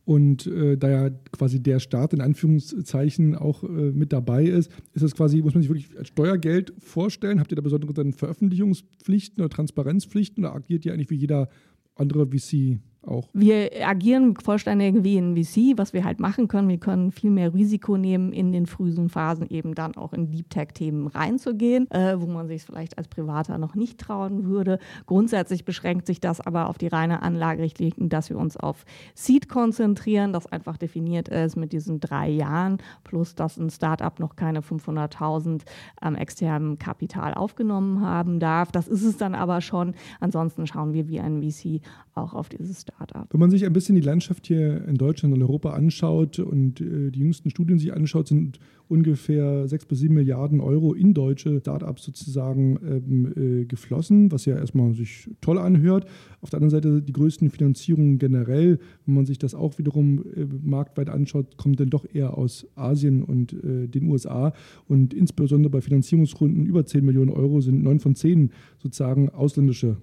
Und 0.08 0.48
äh, 0.48 0.78
da 0.78 0.90
ja 0.90 1.10
quasi 1.34 1.62
der 1.62 1.82
Staat 1.82 2.14
in 2.14 2.22
Anführungszeichen 2.22 3.36
auch 3.36 3.66
äh, 3.66 3.68
mit 3.68 4.14
dabei 4.14 4.46
ist, 4.46 4.72
ist 4.94 5.04
das 5.04 5.14
quasi, 5.14 5.42
muss 5.42 5.54
man 5.54 5.64
sich 5.64 5.70
wirklich 5.70 5.98
als 5.98 6.08
Steuergeld 6.08 6.72
vorstellen? 6.80 7.42
Habt 7.42 7.52
ihr 7.52 7.58
da 7.58 7.62
besondere 7.62 7.94
dann 7.94 8.14
Veröffentlichungspflichten 8.14 9.44
oder 9.44 9.50
Transparenzpflichten 9.50 10.46
oder 10.46 10.56
agiert 10.56 10.86
ihr 10.86 10.94
eigentlich 10.94 11.10
wie 11.10 11.16
jeder 11.16 11.50
andere 11.96 12.26
VC 12.26 12.80
auch. 13.08 13.28
Wir 13.34 13.70
agieren 13.86 14.36
vollständig 14.36 15.04
wie 15.04 15.18
ein 15.18 15.36
VC, 15.36 15.78
was 15.78 15.94
wir 15.94 16.04
halt 16.04 16.20
machen 16.20 16.48
können. 16.48 16.70
Wir 16.70 16.80
können 16.80 17.12
viel 17.12 17.30
mehr 17.30 17.54
Risiko 17.54 17.98
nehmen, 17.98 18.34
in 18.34 18.52
den 18.52 18.66
frühen 18.66 19.10
Phasen 19.10 19.50
eben 19.50 19.76
dann 19.76 19.96
auch 19.96 20.14
in 20.14 20.30
Deep 20.32 20.50
Tech-Themen 20.50 21.08
reinzugehen, 21.08 21.90
äh, 21.92 22.20
wo 22.20 22.26
man 22.26 22.48
sich 22.48 22.64
vielleicht 22.64 22.98
als 22.98 23.08
Privater 23.08 23.58
noch 23.58 23.76
nicht 23.76 24.00
trauen 24.00 24.46
würde. 24.46 24.80
Grundsätzlich 25.06 25.66
beschränkt 25.66 26.08
sich 26.08 26.20
das 26.20 26.42
aber 26.42 26.70
auf 26.70 26.78
die 26.78 26.88
reine 26.88 27.22
Anlagerichtlinie, 27.22 28.10
dass 28.10 28.30
wir 28.30 28.38
uns 28.38 28.58
auf 28.58 28.86
Seed 29.16 29.50
konzentrieren, 29.50 30.34
das 30.34 30.46
einfach 30.48 30.78
definiert 30.78 31.30
ist 31.30 31.56
mit 31.56 31.74
diesen 31.74 32.00
drei 32.00 32.30
Jahren, 32.30 32.78
plus 33.04 33.36
dass 33.36 33.58
ein 33.58 33.70
Startup 33.70 34.20
noch 34.20 34.36
keine 34.36 34.62
500.000 34.62 35.62
ähm, 36.02 36.16
externen 36.16 36.78
Kapital 36.80 37.34
aufgenommen 37.34 38.02
haben 38.02 38.40
darf. 38.40 38.72
Das 38.72 38.88
ist 38.88 39.04
es 39.04 39.18
dann 39.18 39.36
aber 39.36 39.62
schon. 39.62 39.96
Ansonsten 40.20 40.68
schauen 40.68 40.94
wir 40.94 41.08
wie 41.08 41.20
ein 41.20 41.42
VC 41.42 41.82
auch 42.18 42.34
auf 42.34 42.50
dieses 42.50 42.82
Startup. 42.82 43.28
Wenn 43.32 43.40
man 43.40 43.52
sich 43.52 43.66
ein 43.66 43.74
bisschen 43.74 43.96
die 43.96 44.02
Landschaft 44.02 44.48
hier 44.48 44.86
in 44.88 44.96
Deutschland 44.96 45.34
und 45.34 45.42
Europa 45.42 45.72
anschaut 45.72 46.40
und 46.40 46.82
äh, 46.82 47.12
die 47.12 47.20
jüngsten 47.20 47.50
Studien 47.50 47.80
sich 47.80 47.94
anschaut, 47.94 48.28
sind 48.28 48.60
ungefähr 48.88 49.68
sechs 49.68 49.86
bis 49.86 50.00
sieben 50.00 50.16
Milliarden 50.16 50.60
Euro 50.60 50.94
in 50.94 51.14
deutsche 51.14 51.60
Startups 51.60 52.04
sozusagen 52.04 52.80
ähm, 52.84 53.62
äh, 53.62 53.66
geflossen, 53.66 54.32
was 54.32 54.46
ja 54.46 54.56
erstmal 54.56 54.94
sich 54.94 55.30
toll 55.42 55.58
anhört. 55.58 56.06
Auf 56.42 56.50
der 56.50 56.58
anderen 56.58 56.72
Seite 56.72 57.02
die 57.02 57.14
größten 57.14 57.50
Finanzierungen 57.50 58.18
generell, 58.18 58.80
wenn 59.06 59.16
man 59.16 59.26
sich 59.26 59.38
das 59.38 59.56
auch 59.56 59.78
wiederum 59.78 60.24
äh, 60.36 60.46
marktweit 60.62 61.10
anschaut, 61.10 61.58
kommen 61.58 61.76
dann 61.76 61.90
doch 61.90 62.06
eher 62.12 62.38
aus 62.38 62.68
Asien 62.76 63.24
und 63.24 63.54
äh, 63.54 63.88
den 63.88 64.10
USA. 64.10 64.54
Und 64.88 65.14
insbesondere 65.14 65.70
bei 65.70 65.82
Finanzierungsrunden 65.82 66.66
über 66.66 66.86
10 66.86 67.06
Millionen 67.06 67.32
Euro 67.32 67.62
sind 67.62 67.84
neun 67.84 68.00
von 68.00 68.16
zehn 68.16 68.52
sozusagen 68.78 69.30
ausländische 69.30 69.98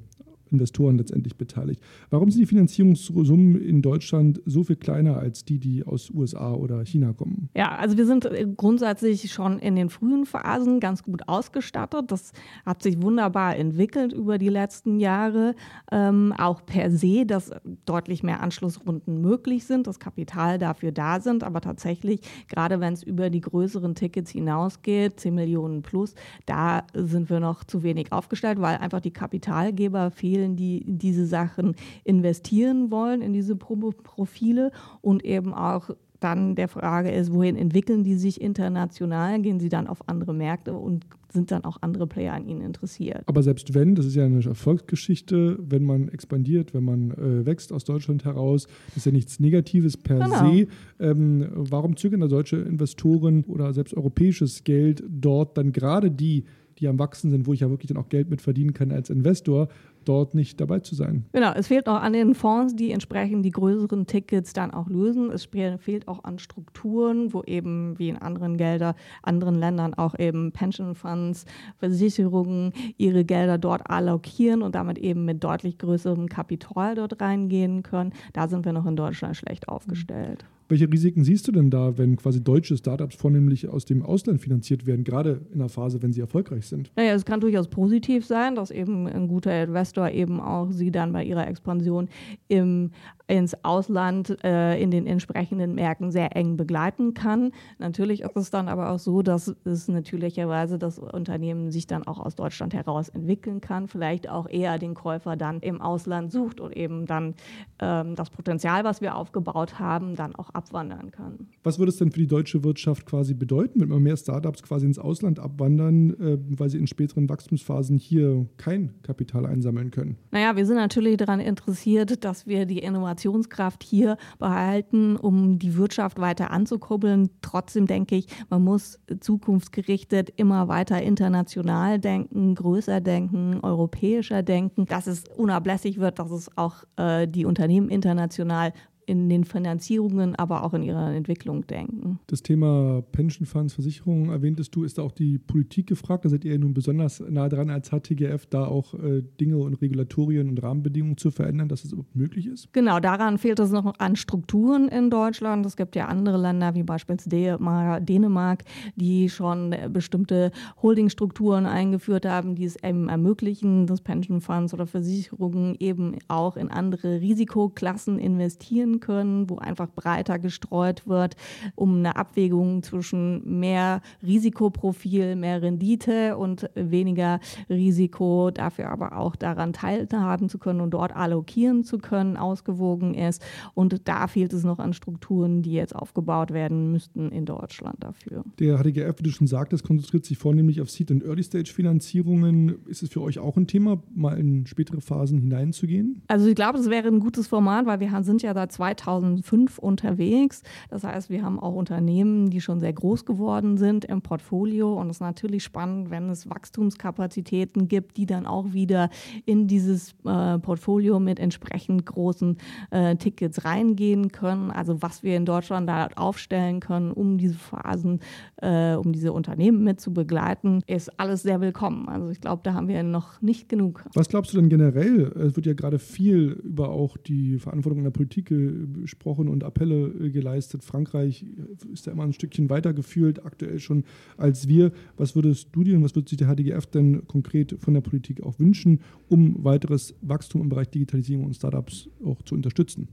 Investoren 0.55 0.99
letztendlich 0.99 1.37
beteiligt. 1.37 1.83
Warum 2.11 2.31
sind 2.31 2.41
die 2.41 2.47
Finanzierungssummen 2.47 3.61
in 3.61 3.83
Deutschland 3.83 4.41
so 4.47 4.65
viel 4.65 4.77
kleiner 4.77 5.19
als 5.19 5.45
die, 5.45 5.59
die 5.59 5.85
aus 5.85 6.11
USA 6.11 6.53
oder 6.53 6.85
China 6.85 7.13
kommen? 7.13 7.49
Ja, 7.55 7.75
also 7.75 7.97
wir 7.97 8.07
sind 8.07 8.25
äh, 8.25 8.47
grundsätzlich 8.57 9.33
schon 9.33 9.59
in 9.59 9.77
den 9.77 9.91
frühen 9.91 10.27
Phasen 10.27 10.81
ganz 10.81 11.03
gut 11.03 11.29
ausgestattet. 11.29 12.11
Das 12.11 12.33
hat 12.65 12.83
sich 12.83 13.01
wunderbar 13.03 13.57
entwickelt 13.57 14.13
über 14.13 14.39
die 14.39 14.49
letzten 14.49 15.01
Jahre. 15.01 15.55
Ähm, 15.91 16.33
auch 16.37 16.65
per 16.65 16.91
se, 16.91 17.27
dass 17.27 17.51
deutlich 17.85 18.23
mehr 18.23 18.41
Anschlussrunden 18.41 19.21
möglich 19.21 19.65
sind, 19.65 19.87
das 19.87 19.99
Kapital 19.99 20.59
dafür 20.59 20.93
da 20.93 21.21
sind. 21.21 21.45
Aber 21.45 21.61
tatsächlich, 21.61 22.21
gerade 22.49 22.81
wenn 22.81 22.93
es 22.93 23.03
über 23.03 23.31
die 23.31 23.41
größeren 23.41 23.95
Tickets 23.95 24.31
hinausgeht, 24.31 25.21
10 25.21 25.35
Millionen 25.35 25.83
plus, 25.83 26.15
da 26.47 26.85
sind 26.95 27.31
wir 27.31 27.41
noch 27.41 27.65
zu 27.65 27.83
wenig 27.83 28.13
aufgestellt, 28.13 28.61
weil 28.61 28.77
einfach 28.77 29.01
die 29.01 29.13
Kapitalgeber 29.13 30.11
fehlen 30.11 30.44
Stellen, 30.45 30.57
die 30.57 30.79
in 30.79 30.99
diese 30.99 31.27
Sachen 31.27 31.75
investieren 32.05 32.91
wollen, 32.91 33.23
in 33.23 33.33
diese 33.33 33.57
Profile 33.57 34.71
und 35.01 35.25
eben 35.25 35.55
auch 35.55 35.91
dann 36.21 36.55
der 36.55 36.69
Frage 36.69 37.11
ist, 37.11 37.35
wohin 37.35 37.55
entwickeln 37.55 38.03
die 38.03 38.15
sich 38.15 38.41
international? 38.41 39.43
Gehen 39.43 39.61
sie 39.61 39.69
dann 39.69 39.87
auf 39.87 40.09
andere 40.09 40.33
Märkte 40.33 40.73
und 40.73 41.05
sind 41.31 41.51
dann 41.51 41.65
auch 41.65 41.79
andere 41.83 42.07
Player 42.07 42.33
an 42.33 42.47
ihnen 42.47 42.63
interessiert? 42.63 43.25
Aber 43.27 43.43
selbst 43.43 43.75
wenn, 43.75 43.95
das 43.95 44.07
ist 44.07 44.15
ja 44.15 44.25
eine 44.25 44.43
Erfolgsgeschichte, 44.43 45.59
wenn 45.61 45.85
man 45.85 46.09
expandiert, 46.09 46.73
wenn 46.73 46.85
man 46.85 47.11
äh, 47.11 47.45
wächst 47.45 47.75
aus 47.75 47.85
Deutschland 47.85 48.25
heraus, 48.25 48.69
ist 48.97 49.05
ja 49.05 49.13
nichts 49.13 49.39
Negatives 49.39 49.99
per 49.99 50.21
genau. 50.21 50.51
se. 50.51 50.67
Ähm, 50.99 51.47
warum 51.53 51.97
zögern 51.97 52.21
da 52.21 52.29
deutsche 52.29 52.57
Investoren 52.57 53.45
oder 53.45 53.75
selbst 53.75 53.95
europäisches 53.95 54.65
Geld 54.65 55.03
dort 55.07 55.59
dann 55.59 55.73
gerade 55.73 56.11
die, 56.11 56.45
die 56.79 56.89
am 56.89 56.99
Wachsen 56.99 57.31
sind, 57.31 57.47
wo 57.47 57.53
ich 57.53 57.61
ja 57.61 57.71
wirklich 57.71 57.89
dann 57.89 57.99
auch 57.99 58.09
Geld 58.09 58.31
mit 58.31 58.41
verdienen 58.41 58.73
kann 58.73 58.93
als 58.93 59.11
Investor, 59.11 59.69
dort 60.09 60.35
nicht 60.35 60.61
dabei 60.61 60.81
zu 60.81 60.95
sein. 60.95 61.25
Genau, 61.33 61.53
es 61.53 61.69
fehlt 61.69 61.89
auch 61.89 62.01
an 62.01 62.13
den 62.13 62.35
Fonds, 62.35 62.75
die 62.77 62.93
entsprechend 62.93 63.45
die 63.45 63.51
größeren 63.51 64.07
Tickets 64.07 64.53
dann 64.53 64.73
auch 64.73 64.89
lösen. 64.89 65.31
Es 65.31 65.45
fehlt 65.47 66.09
auch 66.09 66.25
an 66.25 66.39
Strukturen, 66.39 67.33
wo 67.33 67.43
eben 67.43 67.99
wie 67.99 68.09
in 68.09 68.17
anderen 68.17 68.57
Gelder, 68.57 68.95
anderen 69.23 69.55
Ländern 69.55 69.95
auch 69.95 70.19
eben 70.19 70.53
Pension 70.53 70.95
Funds, 70.95 71.45
Versicherungen 71.79 72.73
ihre 72.97 73.25
Gelder 73.25 73.59
dort 73.59 73.91
allokieren 73.91 74.63
und 74.63 74.75
damit 74.75 74.99
eben 74.99 75.25
mit 75.25 75.43
deutlich 75.43 75.79
größerem 75.79 76.29
Kapital 76.29 76.95
dort 76.95 77.21
reingehen 77.21 77.83
können. 77.83 78.13
Da 78.33 78.49
sind 78.49 78.65
wir 78.65 78.73
noch 78.73 78.87
in 78.87 78.97
Deutschland 78.97 79.37
schlecht 79.37 79.69
aufgestellt. 79.69 80.45
Welche 80.67 80.91
Risiken 80.91 81.25
siehst 81.25 81.47
du 81.47 81.53
denn 81.53 81.69
da, 81.69 81.99
wenn 81.99 82.17
quasi 82.17 82.43
deutsche 82.43 82.77
Startups 82.77 83.17
vornehmlich 83.17 83.69
aus 83.69 83.85
dem 83.85 84.03
Ausland 84.03 84.41
finanziert 84.41 84.87
werden, 84.87 85.05
gerade 85.05 85.43
in 85.53 85.59
der 85.59 85.69
Phase, 85.69 86.03
wenn 86.03 86.13
sie 86.13 86.21
erfolgreich 86.21 86.67
sind? 86.67 86.91
Naja, 86.97 87.13
es 87.13 87.25
kann 87.25 87.39
durchaus 87.39 87.69
positiv 87.69 88.25
sein, 88.25 88.55
dass 88.55 88.71
eben 88.71 89.07
ein 89.07 89.29
guter 89.29 89.63
Investor 89.63 89.94
Investor 89.95 90.11
eben 90.11 90.41
auch 90.41 90.71
sie 90.71 90.91
dann 90.91 91.13
bei 91.13 91.25
ihrer 91.25 91.47
Expansion 91.47 92.09
im 92.49 92.91
ins 93.27 93.57
Ausland 93.65 94.37
äh, 94.45 94.79
in 94.81 94.91
den 94.91 95.07
entsprechenden 95.07 95.75
Märkten 95.75 96.11
sehr 96.11 96.37
eng 96.37 96.57
begleiten 96.59 97.15
kann. 97.15 97.53
Natürlich 97.79 98.21
ist 98.21 98.37
es 98.37 98.51
dann 98.51 98.69
aber 98.69 98.91
auch 98.91 98.99
so, 98.99 99.23
dass 99.23 99.55
es 99.65 99.89
natürlicherweise 99.89 100.79
das 100.79 100.99
Unternehmen 100.99 101.71
sich 101.71 101.87
dann 101.87 102.07
auch 102.07 102.19
aus 102.19 102.35
Deutschland 102.35 102.75
heraus 102.75 103.09
entwickeln 103.09 103.63
kann, 103.63 103.89
vielleicht 103.89 104.29
auch 104.29 104.49
eher 104.49 104.79
den 104.79 104.95
Käufer 104.95 105.37
dann 105.37 105.61
im 105.61 105.81
Ausland 105.81 106.33
sucht 106.33 106.61
und 106.61 106.77
eben 106.77 107.07
dann 107.07 107.35
ähm, 107.79 108.15
das 108.15 108.29
Potenzial, 108.29 108.85
was 108.85 109.01
wir 109.01 109.17
aufgebaut 109.17 109.79
haben, 109.79 110.17
dann 110.17 110.35
auch 110.35 110.51
abwandern 110.51 111.11
kann. 111.11 111.49
Was 111.63 111.79
würde 111.79 111.91
es 111.91 111.97
denn 111.97 112.13
für 112.13 112.21
die 112.21 112.27
deutsche 112.27 112.63
Wirtschaft 112.63 113.07
quasi 113.07 113.33
bedeuten, 113.33 113.81
wenn 113.81 113.89
man 113.89 114.03
mehr 114.03 114.19
Startups 114.19 114.63
quasi 114.63 114.85
ins 114.85 114.99
Ausland 114.99 115.39
abwandern, 115.39 116.11
äh, 116.21 116.39
weil 116.59 116.69
sie 116.69 116.79
in 116.79 116.87
späteren 116.87 117.27
Wachstumsphasen 117.31 117.99
hier 117.99 118.47
kein 118.59 119.01
Kapital 119.03 119.47
einsammeln 119.47 119.91
können? 119.91 120.19
Naja, 120.31 120.57
wir 120.57 120.67
sind 120.67 120.77
natürlich 120.77 121.17
daran 121.17 121.41
interessiert, 121.41 122.23
dass 122.23 122.47
wir 122.47 122.67
die 122.67 122.81
Innovation 122.81 123.14
Innovationskraft 123.15 123.83
hier 123.83 124.17
behalten, 124.39 125.17
um 125.17 125.59
die 125.59 125.77
Wirtschaft 125.77 126.21
weiter 126.21 126.51
anzukurbeln. 126.51 127.31
Trotzdem 127.43 127.87
denke 127.87 128.17
ich, 128.17 128.27
man 128.51 128.63
muss 128.63 129.01
zukunftsgerichtet 129.21 130.31
immer 130.37 130.69
weiter 130.69 131.01
international 131.01 131.99
denken, 131.99 132.55
größer 132.55 133.01
denken, 133.01 133.61
europäischer 133.63 134.43
denken, 134.43 134.87
dass 134.87 135.07
es 135.07 135.25
unablässig 135.37 135.99
wird, 135.99 136.19
dass 136.19 136.31
es 136.31 136.51
auch 136.57 136.85
äh, 136.97 137.27
die 137.27 137.45
Unternehmen 137.45 137.89
international 137.89 138.73
in 139.07 139.29
den 139.29 139.45
Finanzierungen, 139.45 140.35
aber 140.37 140.65
auch 140.65 140.75
in 140.75 140.83
ihrer 140.83 141.13
Entwicklung 141.13 141.67
denken. 141.67 142.19
Das 142.27 142.43
Thema 142.43 143.03
Pension 143.13 143.47
Funds, 143.47 143.75
Versicherungen 143.75 144.31
erwähntest 144.31 144.75
du, 144.75 144.85
ist 144.85 144.99
da 144.99 145.03
auch 145.03 145.13
die 145.13 145.39
Politik 145.39 145.87
gefragt. 145.87 146.25
Da 146.25 146.29
seid 146.29 146.45
ihr 146.45 146.59
nun 146.59 146.75
besonders 146.75 147.21
nah 147.21 147.49
dran 147.49 147.71
als 147.71 147.91
HTGF, 147.91 148.47
da 148.47 148.67
auch 148.67 148.95
äh, 148.95 149.23
Dinge 149.41 149.59
und 149.59 149.75
Regulatorien 149.75 150.49
und 150.49 150.63
Rahmenbedingungen 150.63 151.17
zu 151.17 151.31
verändern, 151.31 151.69
dass 151.69 151.85
es 151.85 151.93
überhaupt 151.93 152.17
möglich 152.17 152.47
ist? 152.47 152.73
Genau, 152.73 153.01
daran 153.01 153.39
fehlt 153.39 153.59
es 153.59 153.71
noch 153.71 153.99
an 153.99 154.17
Strukturen 154.17 154.89
in 154.89 155.11
Deutschland. 155.11 155.67
Es 155.67 155.77
gibt 155.77 155.97
ja 155.97 156.07
andere 156.07 156.39
Länder 156.39 156.75
wie 156.75 156.83
beispielsweise 156.83 157.59
Dänemark, 158.01 158.65
die 158.97 159.29
schon 159.29 159.75
bestimmte 159.93 160.51
Holdingstrukturen 160.83 161.67
eingeführt 161.67 162.27
haben, 162.27 162.55
die 162.55 162.65
es 162.65 162.83
eben 162.83 163.09
ermöglichen, 163.09 163.87
dass 163.87 164.01
Pension 164.01 164.41
Funds 164.41 164.75
oder 164.75 164.87
Versicherungen 164.87 165.77
eben 165.79 166.17
auch 166.29 166.57
in 166.57 166.71
andere 166.71 167.21
Risikoklassen 167.21 168.19
investieren 168.19 168.94
können, 169.01 169.49
wo 169.51 169.57
einfach 169.57 169.89
breiter 169.89 170.39
gestreut 170.39 171.07
wird, 171.07 171.37
um 171.75 171.99
eine 171.99 172.17
Abwägung 172.17 172.83
zwischen 172.83 173.59
mehr 173.59 174.01
Risikoprofil, 174.23 175.37
mehr 175.37 175.63
Rendite 175.63 176.37
und 176.37 176.71
weniger 176.75 177.41
Risiko, 177.69 178.51
dafür 178.51 178.91
aber 178.91 179.17
auch 179.17 179.37
daran 179.37 179.73
teilhaben 179.73 180.49
zu 180.49 180.59
können 180.59 180.81
und 180.81 180.91
dort 180.93 181.15
allokieren 181.15 181.85
zu 181.85 181.99
können, 181.99 182.37
ausgewogen 182.37 183.15
ist. 183.15 183.43
Und 183.75 184.09
da 184.09 184.27
fehlt 184.27 184.53
es 184.53 184.65
noch 184.65 184.79
an 184.79 184.93
Strukturen, 184.93 185.63
die 185.63 185.73
jetzt 185.73 185.95
aufgebaut 185.95 186.53
werden 186.53 186.93
müssten 186.93 187.31
in 187.31 187.45
Deutschland 187.45 188.03
dafür. 188.03 188.45
Der 188.59 188.79
HDGF, 188.79 189.19
wie 189.19 189.25
du 189.25 189.31
schon 189.31 189.47
sagtest, 189.47 189.85
konzentriert 189.85 190.25
sich 190.25 190.39
vornehmlich 190.39 190.81
auf 190.81 190.91
Seed- 190.91 191.11
und 191.11 191.25
Early-Stage-Finanzierungen. 191.25 192.87
Ist 192.87 193.03
es 193.03 193.11
für 193.11 193.21
euch 193.23 193.39
auch 193.39 193.57
ein 193.57 193.67
Thema, 193.67 194.03
mal 194.15 194.39
in 194.39 194.67
spätere 194.67 195.01
Phasen 195.01 195.39
hineinzugehen? 195.39 196.23
Also 196.29 196.47
ich 196.47 196.55
glaube, 196.55 196.79
es 196.79 196.91
wäre 196.91 197.09
ein 197.09 197.21
gutes 197.21 197.47
Format, 197.47 197.87
weil 197.87 198.01
wir 198.01 198.23
sind 198.23 198.43
ja 198.43 198.55
seit 198.55 198.73
2005 198.85 199.79
unterwegs. 199.79 200.63
Das 200.91 201.05
heißt, 201.05 201.31
wir 201.31 201.43
haben 201.43 201.59
auch 201.59 201.75
Unternehmen, 201.75 202.51
die 202.51 202.61
schon 202.61 202.81
sehr 202.81 202.93
groß 202.93 203.25
geworden 203.25 203.79
sind 203.79 204.05
im 204.05 204.21
Portfolio. 204.21 204.95
Und 204.95 205.11
es 205.11 205.17
ist 205.17 205.21
natürlich 205.21 205.65
spannend, 205.65 206.11
wenn 206.11 206.29
es 206.29 206.49
Wachstumskapazitäten 206.49 207.89
gibt, 207.89 208.17
die 208.17 208.27
dann 208.27 208.47
auch 208.47 208.73
wieder 208.73 209.09
in 209.47 209.67
dieses 209.67 210.15
äh, 210.25 210.59
Portfolio 210.59 211.19
mit 211.19 211.39
entsprechend 211.39 212.05
großen 212.05 212.59
äh, 212.91 213.17
Tickets 213.17 213.65
reingehen 213.65 214.31
können. 214.31 214.71
Also 214.71 215.01
was 215.03 215.23
wir 215.23 215.37
in 215.37 215.47
Deutschland 215.47 215.89
da 215.89 216.09
aufstellen 216.17 216.81
können, 216.81 217.13
um 217.13 217.39
diese 217.39 217.55
Phasen, 217.55 218.21
äh, 218.57 218.95
um 218.95 219.13
diese 219.13 219.33
Unternehmen 219.33 219.83
mit 219.83 220.01
zu 220.01 220.13
begleiten, 220.13 220.83
ist 220.87 221.19
alles 221.19 221.43
sehr 221.43 221.61
willkommen. 221.61 222.09
Also 222.09 222.29
ich 222.29 222.41
glaube, 222.41 222.63
da 222.65 222.75
haben 222.75 222.89
wir 222.89 223.03
noch 223.03 223.41
nicht 223.41 223.69
genug. 223.69 224.05
Was 224.15 224.29
glaubst 224.29 224.53
du 224.53 224.59
denn 224.59 224.69
generell? 224.69 225.33
Es 225.39 225.57
wird 225.57 225.67
ja 225.67 225.75
gerade 225.75 225.99
viel 225.99 226.61
über 226.63 226.91
auch 226.91 227.17
die 227.17 227.59
Verantwortung 227.59 227.99
in 227.99 228.05
der 228.05 228.11
Politik 228.11 228.51
besprochen 228.87 229.49
und 229.49 229.65
Appelle 229.65 230.09
äh, 230.09 230.31
geleistet. 230.31 230.85
Frankreich 230.85 231.45
ist 231.93 232.07
da 232.07 232.13
immer 232.13 232.25
ein 232.25 232.33
Stückchen 232.33 232.71
weiter 232.71 232.93
gefühlt, 232.93 233.45
aktuell 233.45 233.79
schon 233.79 234.05
als 234.37 234.69
wir. 234.69 234.93
Was 235.17 235.35
würdest 235.35 235.77
und 235.77 236.03
was 236.03 236.15
würde 236.15 236.29
sich 236.29 236.39
der 236.39 236.49
HDGF 236.49 236.87
denn 236.87 237.27
konkret 237.27 237.77
von 237.79 237.95
der 237.95 238.01
Politik 238.01 238.43
auch 238.43 238.59
wünschen, 238.59 239.01
um 239.29 239.65
weiteres 239.65 240.15
Wachstum 240.23 240.63
im 240.63 240.69
Bereich 240.69 240.89
Digitalisierung 240.91 241.45
und 241.47 241.55
Startups 241.55 242.09
auch 242.25 242.43
zu 242.43 242.55
unterstützen? 242.55 243.09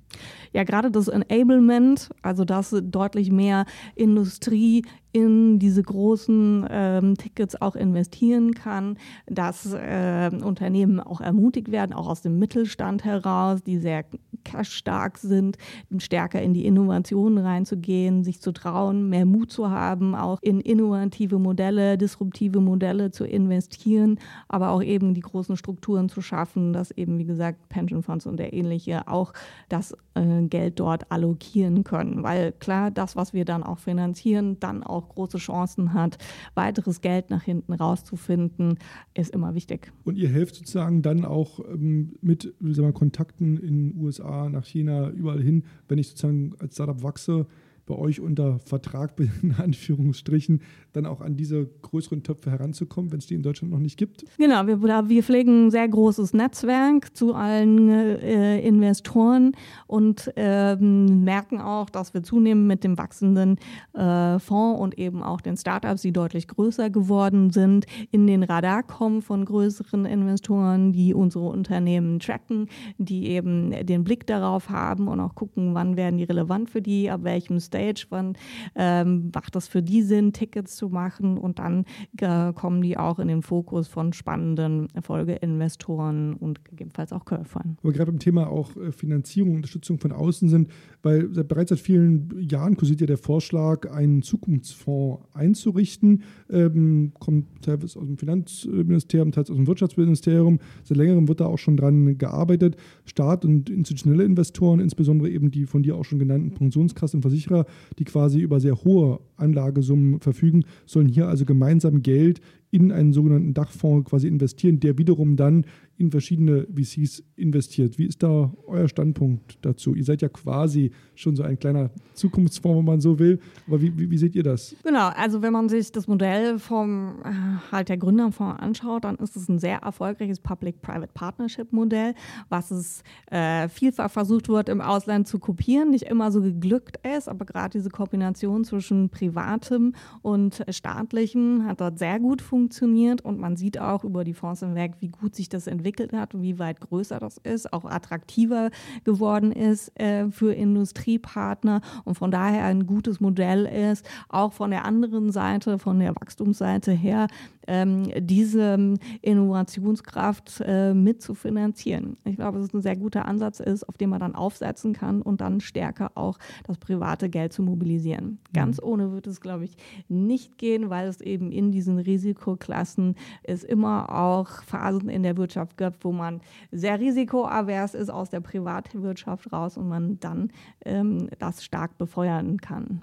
Ja, 0.53 0.63
gerade 0.63 0.91
das 0.91 1.08
Enablement, 1.08 2.10
also 2.22 2.46
dass 2.46 2.75
deutlich 2.84 3.32
mehr 3.32 3.65
Industrie 3.96 4.84
in 5.13 5.60
diese 5.60 5.84
großen 5.84 6.65
ähm, 6.70 7.15
Tickets 7.18 7.62
auch 7.62 7.75
investieren 7.75 8.53
kann, 8.53 8.98
dass 9.27 9.74
äh, 9.74 10.32
Unternehmen 10.41 11.00
auch 11.00 11.22
ermutigt 11.22 11.72
werden, 11.72 11.94
auch 11.94 12.08
aus 12.08 12.22
dem 12.22 12.39
Mittelstand 12.39 13.03
heraus, 13.03 13.62
die 13.63 13.77
sehr 13.77 14.06
cash-stark 14.44 15.18
sind, 15.18 15.50
stärker 15.98 16.41
in 16.41 16.53
die 16.53 16.65
Innovation 16.65 17.38
reinzugehen, 17.38 18.24
sich 18.24 18.39
zu 18.39 18.51
trauen, 18.51 19.10
mehr 19.10 19.25
Mut 19.25 19.51
zu 19.51 19.70
haben, 19.70 20.15
auch 20.15 20.39
in 20.41 20.62
innovative 20.62 21.39
Modelle, 21.39 21.98
disruptive 21.98 22.62
Modelle 22.62 23.12
zu 23.12 23.25
investieren, 23.25 24.20
aber 24.48 24.70
auch 24.70 24.81
eben 24.81 25.13
die 25.13 25.22
großen 25.22 25.58
Strukturen 25.58 26.08
zu 26.10 26.22
schaffen, 26.22 26.74
dass 26.74 26.91
eben, 26.91 27.17
wie 27.17 27.25
gesagt, 27.25 27.67
Pension 27.70 28.01
Funds 28.01 28.25
und 28.25 28.38
der 28.38 28.53
ähnliche 28.53 29.08
auch 29.08 29.34
das 29.67 29.93
äh, 30.13 30.43
Geld 30.43 30.79
dort 30.79 31.12
allokieren 31.12 31.84
können. 31.84 32.24
Weil 32.24 32.53
klar, 32.53 32.91
das, 32.91 33.15
was 33.15 33.34
wir 33.34 33.46
dann 33.46 33.63
auch 33.63 33.79
finanzieren, 33.79 34.58
dann 34.60 34.84
auch 34.84 35.01
auch 35.01 35.10
große 35.10 35.38
Chancen 35.38 35.93
hat, 35.93 36.17
weiteres 36.55 37.01
Geld 37.01 37.29
nach 37.29 37.43
hinten 37.43 37.74
rauszufinden, 37.74 38.77
ist 39.13 39.34
immer 39.34 39.55
wichtig. 39.55 39.91
Und 40.03 40.17
ihr 40.17 40.29
helft 40.29 40.55
sozusagen 40.55 41.01
dann 41.01 41.25
auch 41.25 41.60
ähm, 41.60 42.13
mit 42.22 42.53
sagen 42.62 42.88
wir, 42.88 42.91
Kontakten 42.91 43.58
in 43.58 43.91
den 43.91 44.01
USA, 44.01 44.50
nach 44.50 44.65
China, 44.65 45.10
überall 45.10 45.40
hin, 45.41 45.63
wenn 45.88 45.98
ich 45.98 46.07
sozusagen 46.10 46.53
als 46.60 46.75
Startup 46.75 47.01
wachse, 47.03 47.48
bei 47.91 47.98
euch 47.98 48.21
unter 48.21 48.60
Vertrag 48.60 49.12
in 49.41 49.53
Anführungsstrichen, 49.53 50.62
dann 50.93 51.05
auch 51.05 51.19
an 51.19 51.36
diese 51.36 51.69
größeren 51.81 52.24
Töpfe 52.24 52.50
heranzukommen, 52.51 53.12
wenn 53.12 53.19
es 53.19 53.27
die 53.27 53.33
in 53.33 53.43
Deutschland 53.43 53.74
noch 53.74 53.79
nicht 53.79 53.98
gibt? 53.98 54.24
Genau, 54.38 54.65
wir, 54.65 54.81
wir 54.81 55.24
pflegen 55.24 55.67
ein 55.67 55.71
sehr 55.71 55.88
großes 55.88 56.33
Netzwerk 56.33 57.15
zu 57.15 57.33
allen 57.33 57.89
äh, 57.89 58.60
Investoren 58.62 59.53
und 59.88 60.31
äh, 60.38 60.75
merken 60.77 61.60
auch, 61.60 61.89
dass 61.89 62.13
wir 62.13 62.24
zunehmend 62.24 62.67
mit 62.67 62.83
dem 62.86 62.98
wachsenden 62.98 63.57
äh, 63.93 64.39
Fonds 64.39 64.79
und 64.79 64.98
eben 64.98 65.21
auch 65.21 65.41
den 65.41 65.57
Startups, 65.57 66.01
die 66.01 66.13
deutlich 66.13 66.48
größer 66.48 66.89
geworden 66.89 67.50
sind, 67.50 67.86
in 68.12 68.25
den 68.25 68.43
Radar 68.43 68.83
kommen 68.83 69.21
von 69.21 69.43
größeren 69.43 70.05
Investoren, 70.05 70.93
die 70.93 71.13
unsere 71.13 71.45
Unternehmen 71.45 72.19
tracken, 72.19 72.67
die 72.98 73.27
eben 73.27 73.71
den 73.86 74.05
Blick 74.05 74.25
darauf 74.27 74.69
haben 74.69 75.10
und 75.10 75.19
auch 75.19 75.36
gucken, 75.36 75.74
wann 75.74 75.98
werden 75.98 76.17
die 76.17 76.24
relevant 76.24 76.69
für 76.69 76.81
die, 76.81 77.10
ab 77.10 77.24
welchem 77.24 77.60
Stage, 77.60 77.80
wann 78.09 78.38
ähm, 78.75 79.31
macht 79.33 79.55
das 79.55 79.67
für 79.67 79.81
die 79.81 80.01
Sinn, 80.01 80.33
Tickets 80.33 80.75
zu 80.75 80.89
machen 80.89 81.38
und 81.38 81.59
dann 81.59 81.85
äh, 82.19 82.53
kommen 82.53 82.81
die 82.81 82.97
auch 82.97 83.19
in 83.19 83.27
den 83.27 83.41
Fokus 83.41 83.88
von 83.88 84.13
spannenden 84.13 84.88
Erfolgeinvestoren 84.93 86.33
und 86.33 86.63
gegebenenfalls 86.65 87.13
auch 87.13 87.25
Käufern. 87.25 87.77
Aber 87.81 87.91
gerade 87.91 88.11
beim 88.11 88.19
Thema 88.19 88.47
auch 88.50 88.75
äh, 88.77 88.91
Finanzierung, 88.91 89.55
Unterstützung 89.55 90.00
von 90.00 90.11
außen 90.11 90.50
sind, 90.50 90.69
weil 91.01 91.27
bereits 91.27 91.69
seit 91.69 91.79
vielen 91.79 92.29
Jahren 92.50 92.77
kursiert 92.77 93.01
ja 93.01 93.07
der 93.07 93.17
Vorschlag, 93.17 93.91
einen 93.91 94.21
Zukunftsfonds 94.21 95.25
einzurichten, 95.33 96.23
ähm, 96.50 97.13
kommt 97.19 97.47
teilweise 97.61 98.00
aus 98.00 98.05
dem 98.05 98.17
Finanzministerium, 98.17 99.31
teils 99.31 99.50
aus 99.50 99.57
dem 99.57 99.67
Wirtschaftsministerium. 99.67 100.59
Seit 100.83 100.97
längerem 100.97 101.27
wird 101.27 101.39
da 101.39 101.45
auch 101.45 101.57
schon 101.57 101.77
dran 101.77 102.17
gearbeitet. 102.17 102.77
Staat 103.05 103.45
und 103.45 103.69
institutionelle 103.69 104.23
Investoren, 104.23 104.79
insbesondere 104.79 105.29
eben 105.29 105.51
die 105.51 105.65
von 105.65 105.83
dir 105.83 105.95
auch 105.95 106.05
schon 106.05 106.19
genannten 106.19 106.51
Pensionskassen 106.51 107.17
und 107.17 107.21
Versicherer, 107.21 107.65
die 108.00 108.06
quasi 108.06 108.40
über 108.40 108.60
sehr 108.60 108.84
hohe 108.84 109.20
Anlagesummen 109.38 110.20
verfügen, 110.20 110.66
sollen 110.86 111.08
hier 111.08 111.28
also 111.28 111.46
gemeinsam 111.46 112.01
Geld 112.01 112.42
in 112.72 112.92
einen 112.92 113.12
sogenannten 113.12 113.54
Dachfonds 113.54 114.10
quasi 114.10 114.28
investieren, 114.28 114.80
der 114.80 114.98
wiederum 114.98 115.36
dann 115.36 115.66
in 115.98 116.10
verschiedene 116.10 116.66
VCs 116.74 117.22
investiert. 117.36 118.00
Wie 118.00 118.06
ist 118.06 118.24
da 118.24 118.51
euer 118.66 118.88
Standpunkt 118.88 119.60
dazu? 119.62 119.94
Ihr 119.94 120.04
seid 120.04 120.24
ja 120.24 120.30
quasi 120.30 120.92
schon 121.13 121.36
so 121.36 121.44
ein 121.44 121.60
kleiner 121.60 121.92
Zukunftsfonds, 122.13 122.80
wenn 122.80 122.86
man 122.86 123.01
so 123.01 123.20
will. 123.20 123.40
Aber 123.68 123.82
wie, 123.82 123.96
wie, 124.00 124.10
wie 124.10 124.18
seht 124.18 124.36
ihr 124.36 124.42
das? 124.42 124.75
Genau, 124.84 125.10
also 125.10 125.44
wenn 125.44 125.54
man 125.54 125.70
sich 125.70 125.92
das 125.92 126.08
Modell 126.08 126.58
vom 126.58 127.20
äh, 127.24 127.72
halt 127.72 127.90
der 127.90 127.98
Gründerfonds 127.98 128.60
anschaut, 128.60 129.04
dann 129.04 129.18
ist 129.18 129.36
es 129.36 129.48
ein 129.48 129.60
sehr 129.60 129.80
erfolgreiches 129.80 130.40
Public-Private 130.40 131.12
Partnership-Modell, 131.13 132.16
was 132.50 132.72
es 132.72 133.04
äh, 133.30 133.68
vielfach 133.68 134.10
versucht 134.10 134.50
wird, 134.50 134.70
im 134.70 134.82
Ausland 134.82 135.28
zu 135.28 135.38
kopieren, 135.38 135.92
nicht 135.92 136.06
immer 136.06 136.32
so 136.32 136.42
geglückt 136.42 136.98
ist, 137.16 137.30
aber 137.30 137.46
gerade 137.46 137.78
diese 137.78 137.90
Kombination 137.92 138.63
zwischen 138.63 139.10
privatem 139.10 139.94
und 140.24 140.66
staatlichem 140.70 141.66
hat 141.68 141.80
dort 141.82 142.00
sehr 142.00 142.20
gut 142.20 142.42
funktioniert 142.42 142.61
funktioniert. 142.62 143.22
Und 143.22 143.39
man 143.39 143.56
sieht 143.56 143.80
auch 143.80 144.03
über 144.03 144.24
die 144.24 144.34
Fonds 144.34 144.60
hinweg, 144.60 144.94
wie 145.00 145.10
gut 145.10 145.36
sich 145.36 145.50
das 145.50 145.68
entwickelt 145.68 146.13
hat 146.13 146.32
wie 146.34 146.60
weit 146.60 146.80
größer 146.80 147.20
das 147.20 147.38
ist, 147.38 147.74
auch 147.74 147.86
attraktiver 147.86 148.70
geworden 149.03 149.51
ist 149.51 149.91
äh, 150.00 150.30
für 150.30 150.53
Industriepartner. 150.53 151.82
Und 152.06 152.15
von 152.15 152.32
daher 152.32 152.65
ein 152.65 152.86
gutes 152.86 153.20
Modell 153.20 153.65
ist, 153.65 154.08
auch 154.30 154.53
von 154.53 154.72
der 154.72 154.86
anderen 154.86 155.32
Seite, 155.32 155.80
von 155.80 156.00
der 156.00 156.15
Wachstumsseite 156.15 156.91
her, 156.91 157.27
ähm, 157.72 158.12
diese 158.18 158.98
Innovationskraft 159.22 160.62
äh, 160.66 160.94
mitzufinanzieren. 160.94 162.18
Ich 162.25 162.36
glaube, 162.36 162.58
dass 162.58 162.68
es 162.68 162.74
ein 162.74 162.82
sehr 162.82 162.98
guter 162.98 163.25
Ansatz 163.25 163.62
ist, 163.62 163.88
auf 163.88 163.98
den 163.98 164.10
man 164.10 164.20
dann 164.20 164.36
aufsetzen 164.36 164.92
kann 164.92 165.22
und 165.22 165.40
dann 165.40 165.62
stärker 165.62 166.12
auch 166.16 166.38
das 166.68 166.78
private 166.78 167.30
Geld 167.30 167.54
zu 167.54 167.63
mobilisieren. 167.63 168.40
Ganz 168.54 168.82
mhm. 168.82 168.88
ohne 168.88 169.12
wird 169.13 169.25
es, 169.25 169.40
glaube 169.40 169.63
ich, 169.63 169.78
nicht 170.10 170.58
gehen, 170.58 170.90
weil 170.90 171.08
es 171.08 171.22
eben 171.22 171.51
in 171.54 171.72
diesen 171.72 171.98
Risikoklassen 171.98 173.16
es 173.44 173.63
immer 173.63 174.10
auch 174.10 174.63
Phasen 174.63 175.08
in 175.08 175.24
der 175.24 175.38
Wirtschaft 175.38 175.78
gibt, 175.78 176.04
wo 176.04 176.12
man 176.12 176.42
sehr 176.72 177.00
risikoavers 177.00 177.94
ist 177.94 178.10
aus 178.10 178.30
der 178.30 178.42
Privatwirtschaft 178.42 179.54
raus 179.54 179.78
und 179.78 179.88
man 179.88 180.20
dann 180.20 180.51
ähm, 180.84 181.30
das 181.40 181.63
stark 181.63 181.98
befeuern 181.98 182.58
kann. 182.58 183.01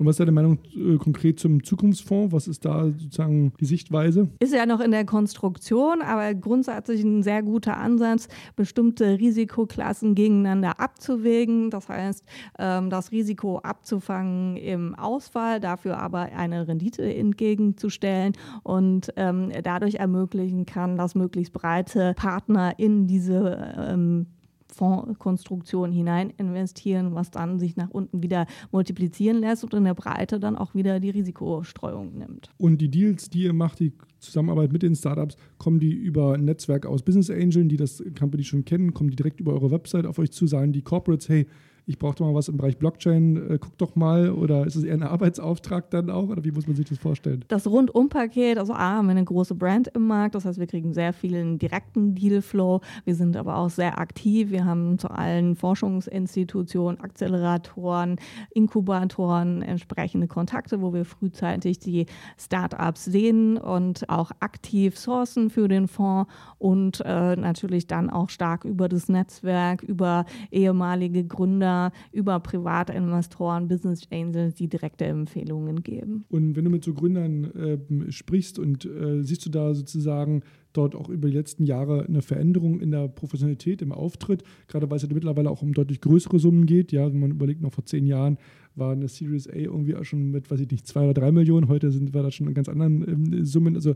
Und 0.00 0.06
was 0.06 0.14
ist 0.14 0.20
deine 0.20 0.32
Meinung 0.32 0.58
äh, 0.74 0.96
konkret 0.96 1.38
zum 1.38 1.62
Zukunftsfonds? 1.62 2.32
Was 2.32 2.48
ist 2.48 2.64
da 2.64 2.86
sozusagen 2.86 3.52
die 3.60 3.66
Sichtweise? 3.66 4.28
Ist 4.38 4.54
ja 4.54 4.64
noch 4.64 4.80
in 4.80 4.92
der 4.92 5.04
Konstruktion, 5.04 6.00
aber 6.00 6.32
grundsätzlich 6.32 7.02
ein 7.02 7.22
sehr 7.22 7.42
guter 7.42 7.76
Ansatz, 7.76 8.26
bestimmte 8.56 9.18
Risikoklassen 9.18 10.14
gegeneinander 10.14 10.80
abzuwägen. 10.80 11.68
Das 11.68 11.90
heißt, 11.90 12.24
ähm, 12.58 12.88
das 12.88 13.12
Risiko 13.12 13.58
abzufangen 13.58 14.56
im 14.56 14.94
Ausfall, 14.94 15.60
dafür 15.60 15.98
aber 15.98 16.32
eine 16.34 16.66
Rendite 16.66 17.02
entgegenzustellen 17.14 18.32
und 18.62 19.12
ähm, 19.16 19.52
dadurch 19.62 19.96
ermöglichen 19.96 20.64
kann, 20.64 20.96
dass 20.96 21.14
möglichst 21.14 21.52
breite 21.52 22.14
Partner 22.16 22.72
in 22.78 23.06
diese 23.06 23.74
ähm, 23.76 24.28
Fondskonstruktion 24.70 25.92
hinein 25.92 26.30
investieren, 26.36 27.14
was 27.14 27.30
dann 27.30 27.58
sich 27.58 27.76
nach 27.76 27.90
unten 27.90 28.22
wieder 28.22 28.46
multiplizieren 28.72 29.40
lässt 29.40 29.64
und 29.64 29.74
in 29.74 29.84
der 29.84 29.94
Breite 29.94 30.40
dann 30.40 30.56
auch 30.56 30.74
wieder 30.74 31.00
die 31.00 31.10
Risikostreuung 31.10 32.16
nimmt. 32.16 32.50
Und 32.58 32.80
die 32.80 32.90
Deals, 32.90 33.30
die 33.30 33.42
ihr 33.42 33.52
macht, 33.52 33.80
die 33.80 33.92
Zusammenarbeit 34.18 34.72
mit 34.72 34.82
den 34.82 34.94
Startups, 34.94 35.36
kommen 35.58 35.80
die 35.80 35.92
über 35.92 36.34
ein 36.34 36.44
Netzwerk 36.44 36.86
aus 36.86 37.02
Business 37.02 37.30
Angels, 37.30 37.68
die 37.68 37.76
das 37.76 38.02
Company 38.18 38.44
schon 38.44 38.64
kennen, 38.64 38.94
kommen 38.94 39.10
die 39.10 39.16
direkt 39.16 39.40
über 39.40 39.52
eure 39.52 39.70
Website 39.70 40.06
auf 40.06 40.18
euch 40.18 40.30
zu, 40.30 40.46
sagen 40.46 40.72
die 40.72 40.82
Corporates, 40.82 41.28
hey, 41.28 41.46
ich 41.90 41.98
brauche 41.98 42.14
doch 42.14 42.26
mal 42.26 42.34
was 42.34 42.46
im 42.46 42.56
Bereich 42.56 42.78
Blockchain, 42.78 43.36
äh, 43.50 43.58
guck 43.60 43.76
doch 43.78 43.96
mal, 43.96 44.30
oder 44.30 44.64
ist 44.64 44.76
es 44.76 44.84
eher 44.84 44.94
ein 44.94 45.02
Arbeitsauftrag 45.02 45.90
dann 45.90 46.08
auch, 46.08 46.28
oder 46.28 46.44
wie 46.44 46.52
muss 46.52 46.68
man 46.68 46.76
sich 46.76 46.88
das 46.88 46.98
vorstellen? 46.98 47.44
Das 47.48 47.66
Rundumpaket, 47.66 48.58
also 48.58 48.74
A, 48.74 48.92
haben 48.94 49.08
wir 49.08 49.10
eine 49.10 49.24
große 49.24 49.56
Brand 49.56 49.88
im 49.88 50.06
Markt, 50.06 50.36
das 50.36 50.44
heißt, 50.44 50.60
wir 50.60 50.68
kriegen 50.68 50.94
sehr 50.94 51.12
vielen 51.12 51.58
direkten 51.58 52.14
Dealflow, 52.14 52.80
wir 53.04 53.14
sind 53.16 53.36
aber 53.36 53.56
auch 53.56 53.70
sehr 53.70 53.98
aktiv, 53.98 54.52
wir 54.52 54.64
haben 54.64 55.00
zu 55.00 55.10
allen 55.10 55.56
Forschungsinstitutionen, 55.56 57.00
Acceleratoren, 57.00 58.16
Inkubatoren 58.54 59.62
entsprechende 59.62 60.28
Kontakte, 60.28 60.80
wo 60.80 60.94
wir 60.94 61.04
frühzeitig 61.04 61.80
die 61.80 62.06
Startups 62.38 63.04
sehen 63.04 63.56
und 63.56 64.08
auch 64.08 64.30
aktiv 64.38 64.96
sourcen 64.96 65.50
für 65.50 65.66
den 65.66 65.88
Fonds 65.88 66.30
und 66.58 67.02
äh, 67.04 67.34
natürlich 67.34 67.88
dann 67.88 68.10
auch 68.10 68.28
stark 68.28 68.64
über 68.64 68.88
das 68.88 69.08
Netzwerk, 69.08 69.82
über 69.82 70.24
ehemalige 70.52 71.24
Gründer, 71.24 71.79
über 72.12 72.38
private 72.40 72.92
Investoren, 72.92 73.68
Business 73.68 74.02
Angels, 74.10 74.54
die 74.54 74.68
direkte 74.68 75.04
Empfehlungen 75.04 75.82
geben. 75.82 76.24
Und 76.28 76.56
wenn 76.56 76.64
du 76.64 76.70
mit 76.70 76.84
so 76.84 76.94
Gründern 76.94 77.44
äh, 77.44 78.12
sprichst 78.12 78.58
und 78.58 78.84
äh, 78.84 79.22
siehst 79.22 79.46
du 79.46 79.50
da 79.50 79.74
sozusagen 79.74 80.42
dort 80.72 80.94
auch 80.94 81.08
über 81.08 81.28
die 81.28 81.36
letzten 81.36 81.64
Jahre 81.64 82.04
eine 82.06 82.22
Veränderung 82.22 82.80
in 82.80 82.90
der 82.90 83.08
Professionalität, 83.08 83.82
im 83.82 83.92
Auftritt, 83.92 84.44
gerade 84.68 84.88
weil 84.90 84.96
es 84.96 85.02
ja 85.02 85.08
mittlerweile 85.12 85.50
auch 85.50 85.62
um 85.62 85.72
deutlich 85.72 86.00
größere 86.00 86.38
Summen 86.38 86.66
geht. 86.66 86.92
Ja, 86.92 87.12
wenn 87.12 87.20
man 87.20 87.30
überlegt, 87.30 87.60
noch 87.60 87.72
vor 87.72 87.84
zehn 87.84 88.06
Jahren 88.06 88.38
war 88.76 88.92
eine 88.92 89.08
Series 89.08 89.48
A 89.48 89.54
irgendwie 89.54 89.96
auch 89.96 90.04
schon 90.04 90.30
mit, 90.30 90.50
weiß 90.50 90.60
ich 90.60 90.70
nicht, 90.70 90.86
zwei 90.86 91.04
oder 91.04 91.14
drei 91.14 91.32
Millionen. 91.32 91.68
Heute 91.68 91.90
sind 91.90 92.14
wir 92.14 92.22
da 92.22 92.30
schon 92.30 92.46
in 92.46 92.54
ganz 92.54 92.68
anderen 92.68 93.06
ähm, 93.08 93.44
Summen. 93.44 93.74
Also 93.74 93.94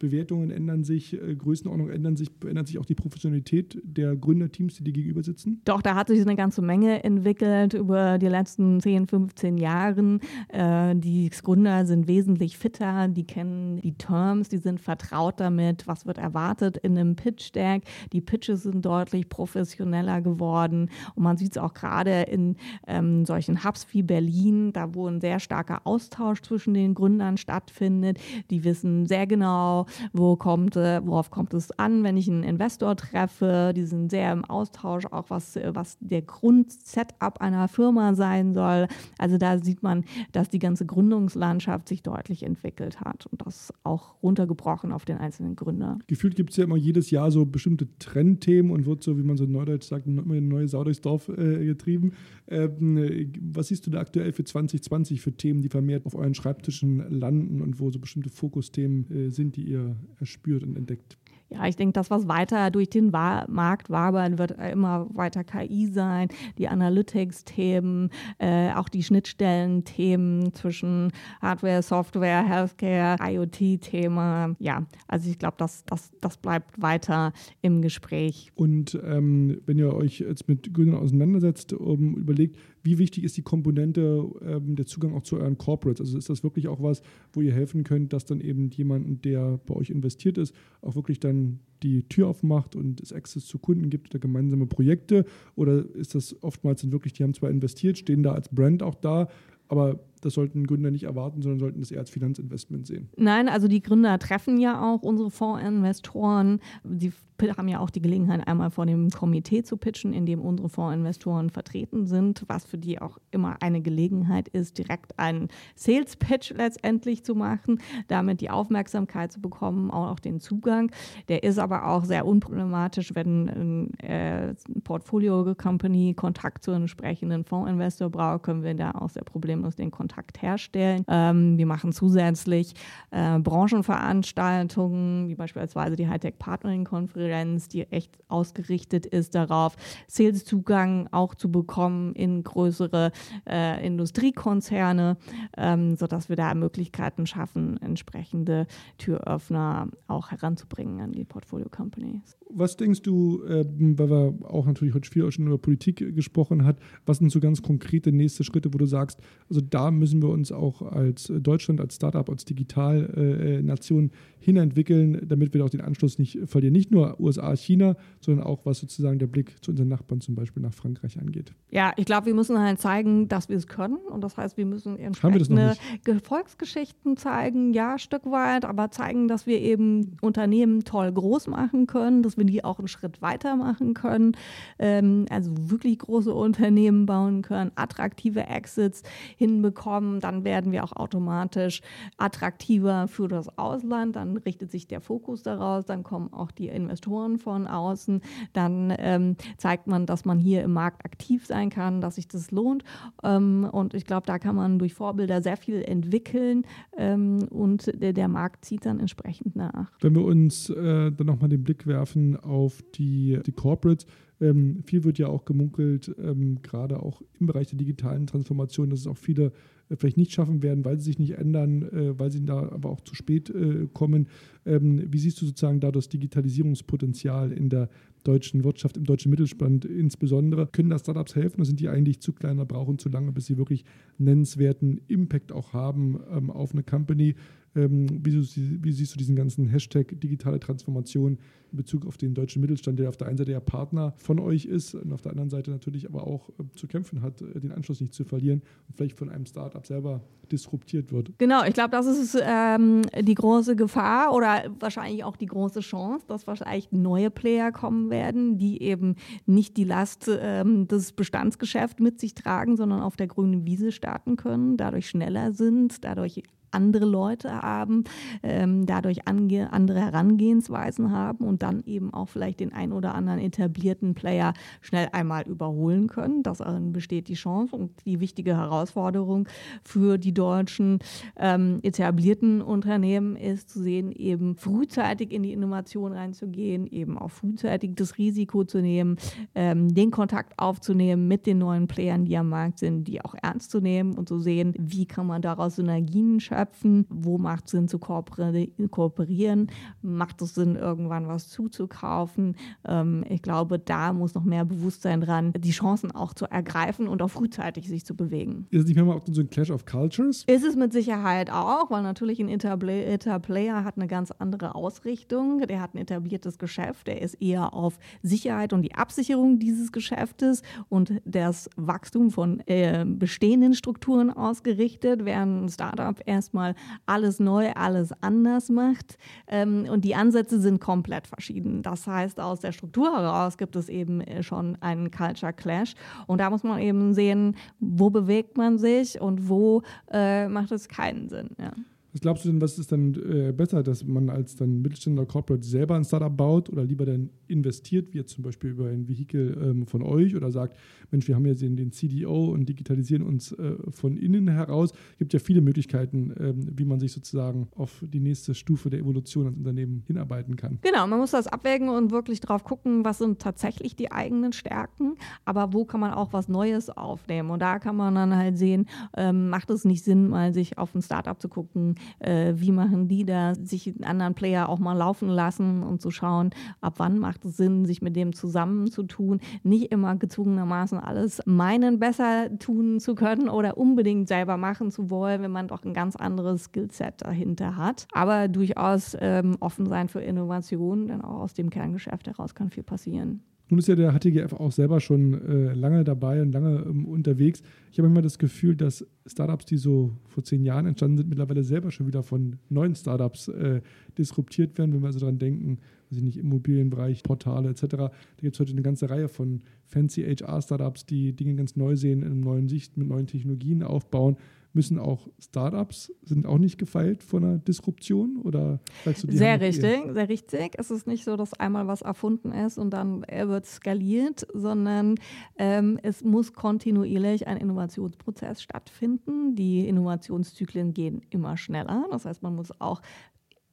Bewertungen 0.00 0.50
ändern 0.50 0.82
sich, 0.82 1.12
äh, 1.12 1.36
Größenordnungen 1.36 1.94
ändern 1.94 2.16
sich, 2.16 2.30
ändert 2.44 2.66
sich 2.66 2.78
auch 2.78 2.86
die 2.86 2.94
Professionalität 2.94 3.80
der 3.84 4.16
Gründerteams, 4.16 4.76
die 4.76 4.84
dir 4.84 4.92
gegenüber 4.92 5.22
sitzen? 5.22 5.60
Doch, 5.64 5.82
da 5.82 5.94
hat 5.94 6.08
sich 6.08 6.20
eine 6.22 6.34
ganze 6.34 6.62
Menge 6.62 7.04
entwickelt 7.04 7.74
über 7.74 8.18
die 8.18 8.26
letzten 8.26 8.80
10, 8.80 9.06
15 9.06 9.58
Jahren. 9.58 10.20
Äh, 10.48 10.96
die 10.96 11.30
Gründer 11.30 11.86
sind 11.86 12.08
wesentlich 12.08 12.56
fitter, 12.58 13.08
die 13.08 13.24
kennen 13.24 13.80
die 13.80 13.92
Terms, 13.92 14.48
die 14.48 14.56
sind 14.56 14.80
vertraut 14.80 15.38
damit, 15.38 15.86
was 15.86 16.06
wird 16.06 16.18
erwartet 16.18 16.78
in 16.78 16.96
einem 16.96 17.14
Pitch-Deck. 17.14 17.84
Die 18.12 18.22
Pitches 18.22 18.62
sind 18.62 18.84
deutlich 18.84 19.28
professioneller 19.28 20.22
geworden 20.22 20.88
und 21.14 21.22
man 21.22 21.36
sieht 21.36 21.52
es 21.52 21.58
auch 21.58 21.74
gerade 21.74 22.22
in 22.22 22.56
ähm, 22.86 23.26
solchen 23.26 23.64
Hubs 23.64 23.86
wie 23.92 24.02
Berlin, 24.02 24.72
da 24.72 24.94
wo 24.94 25.06
ein 25.06 25.20
sehr 25.20 25.40
starker 25.40 25.82
Austausch 25.84 26.40
zwischen 26.40 26.72
den 26.72 26.94
Gründern 26.94 27.36
stattfindet. 27.36 28.18
Die 28.50 28.64
wissen 28.64 29.06
sehr 29.06 29.26
genau, 29.26 29.84
wo 30.12 30.36
kommt, 30.36 30.76
äh, 30.76 31.00
worauf 31.04 31.30
kommt 31.30 31.54
es 31.54 31.70
an, 31.78 32.02
wenn 32.04 32.16
ich 32.16 32.28
einen 32.28 32.42
Investor 32.42 32.96
treffe. 32.96 33.72
Die 33.74 33.84
sind 33.84 34.10
sehr 34.10 34.32
im 34.32 34.44
Austausch, 34.44 35.06
auch 35.06 35.30
was, 35.30 35.56
äh, 35.56 35.70
was 35.74 35.98
der 36.00 36.22
Grundsetup 36.22 37.40
einer 37.40 37.68
Firma 37.68 38.14
sein 38.14 38.54
soll. 38.54 38.86
Also 39.18 39.38
da 39.38 39.58
sieht 39.58 39.82
man, 39.82 40.04
dass 40.32 40.50
die 40.50 40.58
ganze 40.58 40.86
Gründungslandschaft 40.86 41.88
sich 41.88 42.02
deutlich 42.02 42.42
entwickelt 42.42 43.00
hat 43.00 43.26
und 43.26 43.46
das 43.46 43.72
auch 43.84 44.22
runtergebrochen 44.22 44.92
auf 44.92 45.04
den 45.04 45.18
einzelnen 45.18 45.56
Gründer. 45.56 45.98
Gefühlt 46.06 46.36
gibt 46.36 46.50
es 46.50 46.56
ja 46.56 46.64
immer 46.64 46.76
jedes 46.76 47.10
Jahr 47.10 47.30
so 47.30 47.46
bestimmte 47.46 47.88
Trendthemen 47.98 48.72
und 48.72 48.86
wird 48.86 49.02
so, 49.02 49.18
wie 49.18 49.22
man 49.22 49.36
so 49.36 49.44
in 49.44 49.52
Neudeutsch 49.52 49.84
sagt, 49.84 50.06
immer 50.06 50.22
eine 50.22 50.40
neue 50.42 50.68
Sau 50.68 50.84
durchs 50.84 51.00
Dorf 51.00 51.28
äh, 51.28 51.64
getrieben. 51.64 52.12
Ähm, 52.48 53.30
was 53.40 53.68
siehst 53.68 53.86
du 53.86 53.90
da 53.90 54.00
aktuell 54.00 54.32
für 54.32 54.44
2020 54.44 55.20
für 55.20 55.32
Themen, 55.32 55.62
die 55.62 55.68
vermehrt 55.68 56.06
auf 56.06 56.14
euren 56.14 56.34
Schreibtischen 56.34 56.98
landen 57.10 57.60
und 57.60 57.78
wo 57.78 57.90
so 57.90 57.98
bestimmte 57.98 58.30
Fokusthemen 58.30 59.10
äh, 59.10 59.30
sind, 59.30 59.56
die 59.56 59.64
ihr 59.64 59.79
ihr 59.80 59.96
erspürt 60.18 60.62
und 60.62 60.76
entdeckt? 60.76 61.16
Ja, 61.52 61.66
ich 61.66 61.74
denke, 61.74 61.94
das, 61.94 62.10
was 62.10 62.28
weiter 62.28 62.70
durch 62.70 62.90
den 62.90 63.10
Markt 63.10 63.90
wabern, 63.90 64.38
wird 64.38 64.52
immer 64.52 65.08
weiter 65.12 65.42
KI 65.42 65.88
sein, 65.88 66.28
die 66.58 66.68
Analytics-Themen, 66.68 68.10
äh, 68.38 68.72
auch 68.72 68.88
die 68.88 69.02
Schnittstellen-Themen 69.02 70.54
zwischen 70.54 71.10
Hardware, 71.42 71.82
Software, 71.82 72.44
Healthcare, 72.46 73.16
IoT-Thema. 73.20 74.54
Ja, 74.60 74.86
also 75.08 75.28
ich 75.28 75.40
glaube, 75.40 75.56
das, 75.58 75.84
das, 75.86 76.12
das 76.20 76.36
bleibt 76.36 76.80
weiter 76.80 77.32
im 77.62 77.82
Gespräch. 77.82 78.52
Und 78.54 78.96
ähm, 79.04 79.60
wenn 79.66 79.76
ihr 79.78 79.92
euch 79.92 80.20
jetzt 80.20 80.46
mit 80.46 80.72
Gründern 80.72 81.00
auseinandersetzt, 81.00 81.72
um, 81.72 82.14
überlegt, 82.14 82.56
wie 82.82 82.98
wichtig 82.98 83.24
ist 83.24 83.36
die 83.36 83.42
Komponente 83.42 84.24
ähm, 84.42 84.76
der 84.76 84.86
Zugang 84.86 85.14
auch 85.14 85.22
zu 85.22 85.36
euren 85.36 85.58
Corporates? 85.58 86.00
Also 86.00 86.18
ist 86.18 86.28
das 86.30 86.42
wirklich 86.42 86.68
auch 86.68 86.82
was, 86.82 87.02
wo 87.32 87.40
ihr 87.40 87.52
helfen 87.52 87.84
könnt, 87.84 88.12
dass 88.12 88.24
dann 88.24 88.40
eben 88.40 88.70
jemand, 88.70 89.24
der 89.24 89.58
bei 89.66 89.74
euch 89.74 89.90
investiert 89.90 90.38
ist, 90.38 90.54
auch 90.82 90.94
wirklich 90.94 91.20
dann 91.20 91.60
die 91.82 92.04
Tür 92.08 92.28
aufmacht 92.28 92.76
und 92.76 93.00
es 93.00 93.12
Access 93.12 93.46
zu 93.46 93.58
Kunden 93.58 93.90
gibt 93.90 94.10
oder 94.10 94.18
gemeinsame 94.18 94.66
Projekte? 94.66 95.24
Oder 95.56 95.84
ist 95.94 96.14
das 96.14 96.42
oftmals 96.42 96.82
dann 96.82 96.92
wirklich, 96.92 97.12
die 97.12 97.22
haben 97.22 97.34
zwar 97.34 97.50
investiert, 97.50 97.98
stehen 97.98 98.22
da 98.22 98.32
als 98.32 98.48
Brand 98.48 98.82
auch 98.82 98.94
da, 98.94 99.28
aber 99.68 100.00
das 100.20 100.34
sollten 100.34 100.66
Gründer 100.66 100.90
nicht 100.90 101.04
erwarten, 101.04 101.42
sondern 101.42 101.58
sollten 101.58 101.80
das 101.80 101.90
eher 101.90 102.00
als 102.00 102.10
Finanzinvestment 102.10 102.86
sehen. 102.86 103.08
Nein, 103.16 103.48
also 103.48 103.68
die 103.68 103.82
Gründer 103.82 104.18
treffen 104.18 104.58
ja 104.58 104.82
auch 104.82 105.02
unsere 105.02 105.30
Fondsinvestoren. 105.30 106.60
Sie 106.84 107.12
haben 107.56 107.68
ja 107.68 107.78
auch 107.78 107.88
die 107.88 108.02
Gelegenheit, 108.02 108.46
einmal 108.46 108.70
vor 108.70 108.84
dem 108.84 109.08
Komitee 109.08 109.62
zu 109.62 109.78
pitchen, 109.78 110.12
in 110.12 110.26
dem 110.26 110.42
unsere 110.42 110.68
Fondsinvestoren 110.68 111.48
vertreten 111.48 112.06
sind, 112.06 112.44
was 112.48 112.66
für 112.66 112.76
die 112.76 113.00
auch 113.00 113.16
immer 113.30 113.56
eine 113.62 113.80
Gelegenheit 113.80 114.48
ist, 114.48 114.76
direkt 114.76 115.18
einen 115.18 115.48
Sales-Pitch 115.74 116.52
letztendlich 116.54 117.24
zu 117.24 117.34
machen, 117.34 117.80
damit 118.08 118.42
die 118.42 118.50
Aufmerksamkeit 118.50 119.32
zu 119.32 119.40
bekommen, 119.40 119.90
auch 119.90 120.20
den 120.20 120.38
Zugang. 120.40 120.92
Der 121.28 121.42
ist 121.42 121.58
aber 121.58 121.86
auch 121.86 122.04
sehr 122.04 122.26
unproblematisch, 122.26 123.14
wenn 123.14 123.48
ein 123.48 123.94
äh, 124.00 124.54
Portfolio-Company 124.84 126.12
Kontakt 126.14 126.62
zu 126.62 126.72
einem 126.72 126.82
entsprechenden 126.82 127.44
Fondsinvestor 127.44 128.10
braucht, 128.10 128.42
können 128.42 128.62
wir 128.62 128.74
da 128.74 128.90
auch 128.90 129.08
sehr 129.08 129.24
problemlos 129.24 129.76
den 129.76 129.90
Kontakt 129.90 130.09
Kontakt 130.10 130.42
herstellen. 130.42 131.04
Ähm, 131.08 131.56
wir 131.56 131.66
machen 131.66 131.92
zusätzlich 131.92 132.74
äh, 133.10 133.38
Branchenveranstaltungen, 133.38 135.28
wie 135.28 135.36
beispielsweise 135.36 135.94
die 135.94 136.08
Hightech 136.08 136.38
Partnering 136.38 136.84
Konferenz, 136.84 137.68
die 137.68 137.82
echt 137.92 138.18
ausgerichtet 138.28 139.06
ist 139.06 139.34
darauf, 139.34 139.76
Saleszugang 140.08 141.08
auch 141.12 141.34
zu 141.34 141.50
bekommen 141.50 142.14
in 142.14 142.42
größere 142.42 143.12
äh, 143.48 143.86
Industriekonzerne, 143.86 145.16
ähm, 145.56 145.96
sodass 145.96 146.28
wir 146.28 146.36
da 146.36 146.54
Möglichkeiten 146.54 147.26
schaffen, 147.26 147.80
entsprechende 147.80 148.66
Türöffner 148.98 149.88
auch 150.08 150.32
heranzubringen 150.32 151.00
an 151.00 151.12
die 151.12 151.24
Portfolio 151.24 151.68
Companies. 151.68 152.36
Was 152.52 152.76
denkst 152.76 153.02
du, 153.02 153.44
äh, 153.44 153.64
weil 153.68 154.10
wir 154.10 154.34
auch 154.50 154.66
natürlich 154.66 154.94
heute 154.94 155.08
viel 155.08 155.24
auch 155.24 155.30
schon 155.30 155.46
über 155.46 155.58
Politik 155.58 155.98
gesprochen 156.16 156.64
hat, 156.64 156.78
was 157.06 157.18
sind 157.18 157.30
so 157.30 157.38
ganz 157.38 157.62
konkrete 157.62 158.10
nächste 158.10 158.42
Schritte, 158.42 158.74
wo 158.74 158.78
du 158.78 158.86
sagst, 158.86 159.20
also 159.48 159.60
da 159.60 159.92
müssen 160.00 160.20
wir 160.20 160.30
uns 160.30 160.50
auch 160.50 160.82
als 160.82 161.32
Deutschland, 161.32 161.80
als 161.80 161.94
Startup, 161.94 162.28
als 162.28 162.44
Digitalnation 162.44 164.06
äh, 164.06 164.10
hinentwickeln, 164.40 165.20
damit 165.28 165.54
wir 165.54 165.64
auch 165.64 165.70
den 165.70 165.82
Anschluss 165.82 166.18
nicht 166.18 166.38
verlieren. 166.46 166.72
Nicht 166.72 166.90
nur 166.90 167.20
USA, 167.20 167.54
China, 167.54 167.96
sondern 168.20 168.46
auch 168.46 168.64
was 168.64 168.78
sozusagen 168.78 169.18
der 169.18 169.26
Blick 169.26 169.62
zu 169.62 169.70
unseren 169.70 169.88
Nachbarn, 169.88 170.20
zum 170.20 170.34
Beispiel 170.34 170.62
nach 170.62 170.72
Frankreich, 170.72 171.18
angeht. 171.18 171.52
Ja, 171.70 171.92
ich 171.96 172.06
glaube, 172.06 172.26
wir 172.26 172.34
müssen 172.34 172.58
halt 172.58 172.80
zeigen, 172.80 173.28
dass 173.28 173.48
wir 173.48 173.56
es 173.56 173.66
können. 173.66 173.96
Und 173.96 174.24
das 174.24 174.36
heißt, 174.36 174.56
wir 174.56 174.66
müssen 174.66 174.98
entsprechende 174.98 175.76
Volksgeschichten 176.24 177.16
zeigen, 177.16 177.74
ja, 177.74 177.98
Stück 177.98 178.24
weit, 178.30 178.64
aber 178.64 178.90
zeigen, 178.90 179.28
dass 179.28 179.46
wir 179.46 179.60
eben 179.60 180.16
Unternehmen 180.22 180.84
toll 180.84 181.12
groß 181.12 181.46
machen 181.48 181.86
können, 181.86 182.22
dass 182.22 182.38
wir 182.38 182.44
die 182.44 182.64
auch 182.64 182.78
einen 182.78 182.88
Schritt 182.88 183.20
weiter 183.20 183.56
machen 183.56 183.94
können. 183.94 184.32
Ähm, 184.78 185.26
also 185.28 185.52
wirklich 185.70 185.98
große 185.98 186.32
Unternehmen 186.32 187.04
bauen 187.04 187.42
können, 187.42 187.72
attraktive 187.74 188.46
Exits 188.46 189.02
hinbekommen. 189.36 189.89
Dann 190.20 190.44
werden 190.44 190.72
wir 190.72 190.84
auch 190.84 190.92
automatisch 190.92 191.80
attraktiver 192.16 193.08
für 193.08 193.28
das 193.28 193.58
Ausland. 193.58 194.16
Dann 194.16 194.36
richtet 194.36 194.70
sich 194.70 194.86
der 194.86 195.00
Fokus 195.00 195.42
daraus. 195.42 195.86
Dann 195.86 196.02
kommen 196.02 196.32
auch 196.32 196.50
die 196.50 196.68
Investoren 196.68 197.38
von 197.38 197.66
außen. 197.66 198.20
Dann 198.52 198.94
ähm, 198.98 199.36
zeigt 199.56 199.86
man, 199.86 200.06
dass 200.06 200.24
man 200.24 200.38
hier 200.38 200.62
im 200.62 200.72
Markt 200.72 201.04
aktiv 201.04 201.46
sein 201.46 201.70
kann, 201.70 202.00
dass 202.00 202.14
sich 202.14 202.28
das 202.28 202.50
lohnt. 202.50 202.84
Ähm, 203.22 203.68
und 203.70 203.94
ich 203.94 204.04
glaube, 204.04 204.26
da 204.26 204.38
kann 204.38 204.56
man 204.56 204.78
durch 204.78 204.94
Vorbilder 204.94 205.42
sehr 205.42 205.56
viel 205.56 205.82
entwickeln 205.82 206.64
ähm, 206.96 207.46
und 207.50 207.90
der, 208.00 208.12
der, 208.12 208.28
Markt 208.28 208.64
zieht 208.64 208.86
dann 208.86 209.00
entsprechend 209.00 209.56
nach. 209.56 209.90
Wenn 210.00 210.14
wir 210.14 210.24
uns 210.24 210.70
äh, 210.70 211.10
dann 211.10 211.26
nochmal 211.26 211.48
den 211.48 211.64
Blick 211.64 211.86
werfen 211.86 212.36
auf 212.36 212.82
die, 212.94 213.40
die 213.44 213.52
Corporates, 213.52 214.06
ähm, 214.40 214.82
viel 214.84 215.04
wird 215.04 215.18
ja 215.18 215.28
auch 215.28 215.44
gemunkelt, 215.44 216.14
ähm, 216.18 216.62
gerade 216.62 217.02
auch 217.02 217.22
im 217.38 217.46
Bereich 217.46 217.68
der 217.68 217.78
digitalen 217.78 218.26
Transformation, 218.26 218.90
dass 218.90 219.00
es 219.00 219.06
auch 219.06 219.16
viele 219.16 219.52
vielleicht 219.96 220.16
nicht 220.16 220.32
schaffen 220.32 220.62
werden, 220.62 220.84
weil 220.84 220.98
sie 220.98 221.06
sich 221.06 221.18
nicht 221.18 221.32
ändern, 221.32 221.82
äh, 221.82 222.18
weil 222.18 222.30
sie 222.30 222.44
da 222.44 222.68
aber 222.70 222.90
auch 222.90 223.00
zu 223.00 223.14
spät 223.14 223.50
äh, 223.50 223.88
kommen. 223.92 224.28
Ähm, 224.64 225.02
wie 225.10 225.18
siehst 225.18 225.40
du 225.40 225.46
sozusagen 225.46 225.80
da 225.80 225.90
das 225.90 226.08
Digitalisierungspotenzial 226.08 227.52
in 227.52 227.68
der 227.68 227.88
deutschen 228.24 228.64
Wirtschaft, 228.64 228.96
im 228.96 229.04
deutschen 229.04 229.30
Mittelstand 229.30 229.84
insbesondere? 229.84 230.66
Können 230.66 230.90
da 230.90 230.98
Startups 230.98 231.34
helfen 231.34 231.56
oder 231.56 231.66
sind 231.66 231.80
die 231.80 231.88
eigentlich 231.88 232.20
zu 232.20 232.32
klein 232.32 232.58
oder 232.58 232.66
brauchen 232.66 232.98
zu 232.98 233.08
lange, 233.08 233.32
bis 233.32 233.46
sie 233.46 233.56
wirklich 233.56 233.84
nennenswerten 234.18 235.00
Impact 235.08 235.52
auch 235.52 235.72
haben 235.72 236.20
ähm, 236.30 236.50
auf 236.50 236.72
eine 236.72 236.82
Company? 236.82 237.34
Ähm, 237.76 238.08
wie, 238.24 238.92
siehst 238.92 239.14
du 239.14 239.18
diesen 239.18 239.36
ganzen 239.36 239.68
Hashtag 239.68 240.20
digitale 240.20 240.58
Transformation 240.58 241.38
in 241.70 241.76
Bezug 241.76 242.04
auf 242.04 242.16
den 242.16 242.34
deutschen 242.34 242.60
Mittelstand, 242.60 242.98
der 242.98 243.08
auf 243.08 243.16
der 243.16 243.28
einen 243.28 243.36
Seite 243.36 243.52
ja 243.52 243.60
Partner 243.60 244.12
von 244.16 244.40
euch 244.40 244.64
ist 244.64 244.94
und 244.94 245.12
auf 245.12 245.22
der 245.22 245.30
anderen 245.30 245.50
Seite 245.50 245.70
natürlich 245.70 246.08
aber 246.08 246.26
auch 246.26 246.50
zu 246.74 246.88
kämpfen 246.88 247.22
hat, 247.22 247.42
äh, 247.42 247.60
den 247.60 247.70
Anschluss 247.70 248.00
nicht 248.00 248.12
zu 248.12 248.24
verlieren 248.24 248.62
und 248.88 248.96
vielleicht 248.96 249.16
von 249.16 249.28
einem 249.28 249.46
Startup 249.46 249.79
selber 249.86 250.20
disruptiert 250.50 251.12
wird? 251.12 251.32
Genau, 251.38 251.64
ich 251.64 251.74
glaube, 251.74 251.90
das 251.90 252.06
ist 252.06 252.36
ähm, 252.42 253.02
die 253.20 253.34
große 253.34 253.76
Gefahr 253.76 254.34
oder 254.34 254.64
wahrscheinlich 254.78 255.24
auch 255.24 255.36
die 255.36 255.46
große 255.46 255.80
Chance, 255.80 256.24
dass 256.26 256.46
wahrscheinlich 256.46 256.90
neue 256.92 257.30
Player 257.30 257.72
kommen 257.72 258.10
werden, 258.10 258.58
die 258.58 258.82
eben 258.82 259.16
nicht 259.46 259.76
die 259.76 259.84
Last 259.84 260.28
ähm, 260.28 260.88
des 260.88 261.12
Bestandsgeschäfts 261.12 262.00
mit 262.00 262.20
sich 262.20 262.34
tragen, 262.34 262.76
sondern 262.76 263.00
auf 263.00 263.16
der 263.16 263.28
grünen 263.28 263.64
Wiese 263.64 263.92
starten 263.92 264.36
können, 264.36 264.76
dadurch 264.76 265.08
schneller 265.08 265.52
sind, 265.52 266.04
dadurch 266.04 266.42
andere 266.72 267.04
Leute 267.04 267.62
haben, 267.62 268.04
ähm, 268.42 268.86
dadurch 268.86 269.26
andere 269.26 270.00
Herangehensweisen 270.00 271.12
haben 271.12 271.44
und 271.44 271.62
dann 271.62 271.82
eben 271.84 272.12
auch 272.12 272.28
vielleicht 272.28 272.60
den 272.60 272.72
ein 272.72 272.92
oder 272.92 273.14
anderen 273.14 273.40
etablierten 273.40 274.14
Player 274.14 274.54
schnell 274.80 275.08
einmal 275.12 275.42
überholen 275.44 276.08
können. 276.08 276.42
Darin 276.42 276.92
besteht 276.92 277.28
die 277.28 277.34
Chance 277.34 277.76
und 277.76 278.04
die 278.04 278.20
wichtige 278.20 278.56
Herausforderung 278.56 279.48
für 279.82 280.18
die 280.18 280.32
deutschen 280.32 281.00
ähm, 281.36 281.80
etablierten 281.82 282.62
Unternehmen 282.62 283.36
ist 283.36 283.70
zu 283.70 283.82
sehen, 283.82 284.12
eben 284.12 284.56
frühzeitig 284.56 285.32
in 285.32 285.42
die 285.42 285.52
Innovation 285.52 286.12
reinzugehen, 286.12 286.86
eben 286.86 287.18
auch 287.18 287.30
frühzeitig 287.30 287.92
das 287.94 288.18
Risiko 288.18 288.64
zu 288.64 288.80
nehmen, 288.80 289.16
ähm, 289.54 289.92
den 289.94 290.10
Kontakt 290.10 290.58
aufzunehmen 290.58 291.28
mit 291.28 291.46
den 291.46 291.58
neuen 291.58 291.86
Playern, 291.86 292.24
die 292.24 292.36
am 292.36 292.48
Markt 292.48 292.78
sind, 292.78 293.04
die 293.04 293.24
auch 293.24 293.34
ernst 293.40 293.70
zu 293.70 293.80
nehmen 293.80 294.16
und 294.16 294.28
zu 294.28 294.38
sehen, 294.38 294.74
wie 294.78 295.06
kann 295.06 295.26
man 295.26 295.42
daraus 295.42 295.76
Synergien 295.76 296.40
schaffen 296.40 296.59
schöpfen, 296.60 297.06
wo 297.08 297.38
macht 297.38 297.66
es 297.66 297.70
Sinn 297.72 297.88
zu 297.88 297.98
kooperieren, 297.98 299.70
macht 300.02 300.42
es 300.42 300.54
Sinn, 300.54 300.76
irgendwann 300.76 301.28
was 301.28 301.48
zuzukaufen. 301.48 302.56
Ähm, 302.86 303.24
ich 303.28 303.42
glaube, 303.42 303.78
da 303.78 304.12
muss 304.12 304.34
noch 304.34 304.44
mehr 304.44 304.64
Bewusstsein 304.64 305.20
dran, 305.20 305.52
die 305.56 305.70
Chancen 305.70 306.10
auch 306.12 306.34
zu 306.34 306.46
ergreifen 306.46 307.08
und 307.08 307.22
auch 307.22 307.30
frühzeitig 307.30 307.88
sich 307.88 308.04
zu 308.04 308.14
bewegen. 308.14 308.66
Ist 308.70 308.82
es 308.82 308.86
nicht 308.86 308.96
mehr 308.96 309.06
auch 309.06 309.22
so 309.30 309.40
ein 309.40 309.50
Clash 309.50 309.70
of 309.70 309.86
Cultures? 309.86 310.44
Ist 310.46 310.64
es 310.64 310.76
mit 310.76 310.92
Sicherheit 310.92 311.50
auch, 311.50 311.90
weil 311.90 312.02
natürlich 312.02 312.40
ein 312.40 312.48
Interplayer 312.48 313.84
hat 313.84 313.96
eine 313.96 314.06
ganz 314.06 314.30
andere 314.32 314.74
Ausrichtung. 314.74 315.66
Der 315.66 315.80
hat 315.80 315.94
ein 315.94 315.98
etabliertes 315.98 316.58
Geschäft, 316.58 317.06
der 317.06 317.22
ist 317.22 317.34
eher 317.34 317.72
auf 317.74 317.98
Sicherheit 318.22 318.72
und 318.72 318.82
die 318.82 318.94
Absicherung 318.94 319.58
dieses 319.58 319.92
Geschäftes 319.92 320.62
und 320.88 321.20
das 321.24 321.70
Wachstum 321.76 322.30
von 322.30 322.60
äh, 322.66 323.04
bestehenden 323.06 323.74
Strukturen 323.74 324.30
ausgerichtet, 324.30 325.24
während 325.24 325.64
ein 325.64 325.68
Startup 325.68 326.20
erst 326.26 326.49
erstmal 326.50 326.74
alles 327.06 327.38
neu, 327.38 327.72
alles 327.74 328.12
anders 328.22 328.68
macht. 328.70 329.18
Ähm, 329.46 329.86
und 329.88 330.04
die 330.04 330.14
Ansätze 330.14 330.60
sind 330.60 330.80
komplett 330.80 331.26
verschieden. 331.26 331.82
Das 331.82 332.06
heißt, 332.06 332.40
aus 332.40 332.60
der 332.60 332.72
Struktur 332.72 333.12
heraus 333.12 333.56
gibt 333.56 333.76
es 333.76 333.88
eben 333.88 334.20
äh, 334.20 334.42
schon 334.42 334.76
einen 334.80 335.10
Culture 335.10 335.52
Clash. 335.52 335.94
Und 336.26 336.40
da 336.40 336.50
muss 336.50 336.64
man 336.64 336.80
eben 336.80 337.14
sehen, 337.14 337.56
wo 337.78 338.10
bewegt 338.10 338.56
man 338.56 338.78
sich 338.78 339.20
und 339.20 339.48
wo 339.48 339.82
äh, 340.10 340.48
macht 340.48 340.72
es 340.72 340.88
keinen 340.88 341.28
Sinn. 341.28 341.50
Ja. 341.58 341.70
Was 342.12 342.20
glaubst 342.20 342.44
du 342.44 342.50
denn, 342.50 342.60
was 342.60 342.78
ist 342.78 342.90
dann 342.90 343.14
äh, 343.14 343.52
besser, 343.52 343.82
dass 343.82 344.04
man 344.04 344.30
als 344.30 344.56
dann 344.56 344.82
Mittelständler 344.82 345.26
Corporate 345.26 345.64
selber 345.64 345.94
ein 345.94 346.04
Startup 346.04 346.34
baut 346.34 346.68
oder 346.68 346.84
lieber 346.84 347.06
dann 347.06 347.30
investiert, 347.46 348.12
wie 348.12 348.18
jetzt 348.18 348.32
zum 348.32 348.42
Beispiel 348.42 348.70
über 348.70 348.86
ein 348.86 349.08
Vehikel 349.08 349.56
ähm, 349.62 349.86
von 349.86 350.02
euch 350.02 350.34
oder 350.34 350.50
sagt, 350.50 350.76
Mensch, 351.10 351.28
wir 351.28 351.34
haben 351.34 351.46
jetzt 351.46 351.62
den, 351.62 351.76
den 351.76 351.92
CDO 351.92 352.50
und 352.50 352.68
digitalisieren 352.68 353.22
uns 353.22 353.52
äh, 353.52 353.74
von 353.90 354.16
innen 354.16 354.48
heraus. 354.48 354.92
Es 355.12 355.18
gibt 355.18 355.32
ja 355.32 355.38
viele 355.38 355.60
Möglichkeiten, 355.60 356.32
ähm, 356.38 356.66
wie 356.76 356.84
man 356.84 357.00
sich 357.00 357.12
sozusagen 357.12 357.68
auf 357.74 358.04
die 358.06 358.20
nächste 358.20 358.54
Stufe 358.54 358.90
der 358.90 359.00
Evolution 359.00 359.46
als 359.46 359.56
Unternehmen 359.56 360.02
hinarbeiten 360.06 360.56
kann. 360.56 360.78
Genau, 360.82 361.06
man 361.06 361.18
muss 361.18 361.32
das 361.32 361.46
abwägen 361.46 361.88
und 361.88 362.10
wirklich 362.10 362.40
drauf 362.40 362.64
gucken, 362.64 363.04
was 363.04 363.18
sind 363.18 363.40
tatsächlich 363.40 363.96
die 363.96 364.10
eigenen 364.10 364.52
Stärken, 364.52 365.16
aber 365.44 365.72
wo 365.72 365.84
kann 365.84 366.00
man 366.00 366.12
auch 366.12 366.32
was 366.32 366.48
Neues 366.48 366.90
aufnehmen. 366.90 367.50
Und 367.50 367.60
da 367.60 367.78
kann 367.78 367.96
man 367.96 368.14
dann 368.14 368.36
halt 368.36 368.58
sehen, 368.58 368.86
ähm, 369.16 369.48
macht 369.48 369.70
es 369.70 369.84
nicht 369.84 370.04
Sinn, 370.04 370.28
mal 370.28 370.52
sich 370.54 370.78
auf 370.78 370.94
ein 370.94 371.02
Startup 371.02 371.40
zu 371.40 371.48
gucken, 371.48 371.96
äh, 372.18 372.52
wie 372.56 372.72
machen 372.72 373.08
die 373.08 373.24
da, 373.24 373.54
sich 373.54 373.86
einen 373.88 374.04
anderen 374.04 374.34
Player 374.34 374.68
auch 374.68 374.78
mal 374.78 374.96
laufen 374.96 375.28
lassen 375.28 375.82
und 375.82 376.00
zu 376.00 376.10
schauen, 376.10 376.50
ab 376.80 376.94
wann 376.98 377.18
macht 377.18 377.44
es 377.44 377.56
Sinn, 377.56 377.84
sich 377.84 378.02
mit 378.02 378.16
dem 378.16 378.32
zusammenzutun. 378.32 379.40
Nicht 379.62 379.92
immer 379.92 380.16
gezwungenermaßen 380.16 380.98
alles 380.98 381.40
meinen, 381.46 381.98
besser 381.98 382.56
tun 382.58 383.00
zu 383.00 383.14
können 383.14 383.48
oder 383.48 383.76
unbedingt 383.76 384.28
selber 384.28 384.56
machen 384.56 384.90
zu 384.90 385.10
wollen, 385.10 385.42
wenn 385.42 385.50
man 385.50 385.68
doch 385.68 385.84
ein 385.84 385.94
ganz 385.94 386.16
anderes 386.16 386.64
Skillset 386.64 387.22
dahinter 387.22 387.76
hat. 387.76 388.06
Aber 388.12 388.48
durchaus 388.48 389.16
ähm, 389.20 389.56
offen 389.60 389.86
sein 389.86 390.08
für 390.08 390.20
Innovationen, 390.20 391.08
denn 391.08 391.22
auch 391.22 391.40
aus 391.40 391.54
dem 391.54 391.70
Kerngeschäft 391.70 392.26
heraus 392.26 392.54
kann 392.54 392.70
viel 392.70 392.82
passieren. 392.82 393.42
Nun 393.70 393.78
ist 393.78 393.86
ja 393.86 393.94
der 393.94 394.12
HTGF 394.12 394.52
auch 394.52 394.72
selber 394.72 395.00
schon 395.00 395.40
äh, 395.48 395.74
lange 395.74 396.02
dabei 396.02 396.42
und 396.42 396.50
lange 396.50 396.84
ähm, 396.88 397.06
unterwegs. 397.06 397.62
Ich 397.92 397.98
habe 397.98 398.08
immer 398.08 398.20
das 398.20 398.38
Gefühl, 398.38 398.74
dass 398.74 399.06
Startups, 399.26 399.64
die 399.64 399.76
so 399.76 400.10
vor 400.26 400.42
zehn 400.42 400.64
Jahren 400.64 400.86
entstanden 400.86 401.18
sind, 401.18 401.28
mittlerweile 401.28 401.62
selber 401.62 401.92
schon 401.92 402.08
wieder 402.08 402.24
von 402.24 402.58
neuen 402.68 402.96
Startups 402.96 403.46
äh, 403.46 403.80
disruptiert 404.18 404.76
werden, 404.76 404.92
wenn 404.92 405.02
wir 405.02 405.06
also 405.06 405.20
daran 405.20 405.38
denken, 405.38 405.78
weiß 406.10 406.18
ich 406.18 406.24
nicht, 406.24 406.38
Immobilienbereich, 406.38 407.22
Portale 407.22 407.70
etc. 407.70 407.86
Da 407.90 408.10
gibt 408.40 408.56
es 408.56 408.60
heute 408.60 408.72
eine 408.72 408.82
ganze 408.82 409.08
Reihe 409.08 409.28
von 409.28 409.62
fancy 409.86 410.22
HR-Startups, 410.22 411.06
die 411.06 411.32
Dinge 411.32 411.54
ganz 411.54 411.76
neu 411.76 411.94
sehen, 411.94 412.24
in 412.24 412.40
neuen 412.40 412.68
Sicht, 412.68 412.96
mit 412.96 413.08
neuen 413.08 413.28
Technologien 413.28 413.84
aufbauen 413.84 414.36
müssen 414.72 414.98
auch 414.98 415.28
Startups, 415.38 416.12
sind 416.22 416.46
auch 416.46 416.58
nicht 416.58 416.78
gefeilt 416.78 417.22
von 417.22 417.44
einer 417.44 417.58
Disruption? 417.58 418.38
Oder 418.42 418.80
sagst 419.04 419.24
du, 419.24 419.26
die 419.28 419.36
Sehr 419.36 419.60
richtig, 419.60 420.02
sehr 420.12 420.28
richtig. 420.28 420.74
Es 420.78 420.90
ist 420.90 421.06
nicht 421.06 421.24
so, 421.24 421.36
dass 421.36 421.54
einmal 421.54 421.86
was 421.86 422.02
erfunden 422.02 422.52
ist 422.52 422.78
und 422.78 422.90
dann 422.90 423.22
wird 423.22 423.66
skaliert, 423.66 424.46
sondern 424.54 425.16
ähm, 425.58 425.98
es 426.02 426.22
muss 426.22 426.52
kontinuierlich 426.52 427.46
ein 427.46 427.56
Innovationsprozess 427.56 428.62
stattfinden. 428.62 429.54
Die 429.56 429.88
Innovationszyklen 429.88 430.94
gehen 430.94 431.22
immer 431.30 431.56
schneller. 431.56 432.06
Das 432.10 432.24
heißt, 432.24 432.42
man 432.42 432.54
muss 432.54 432.72
auch 432.80 433.02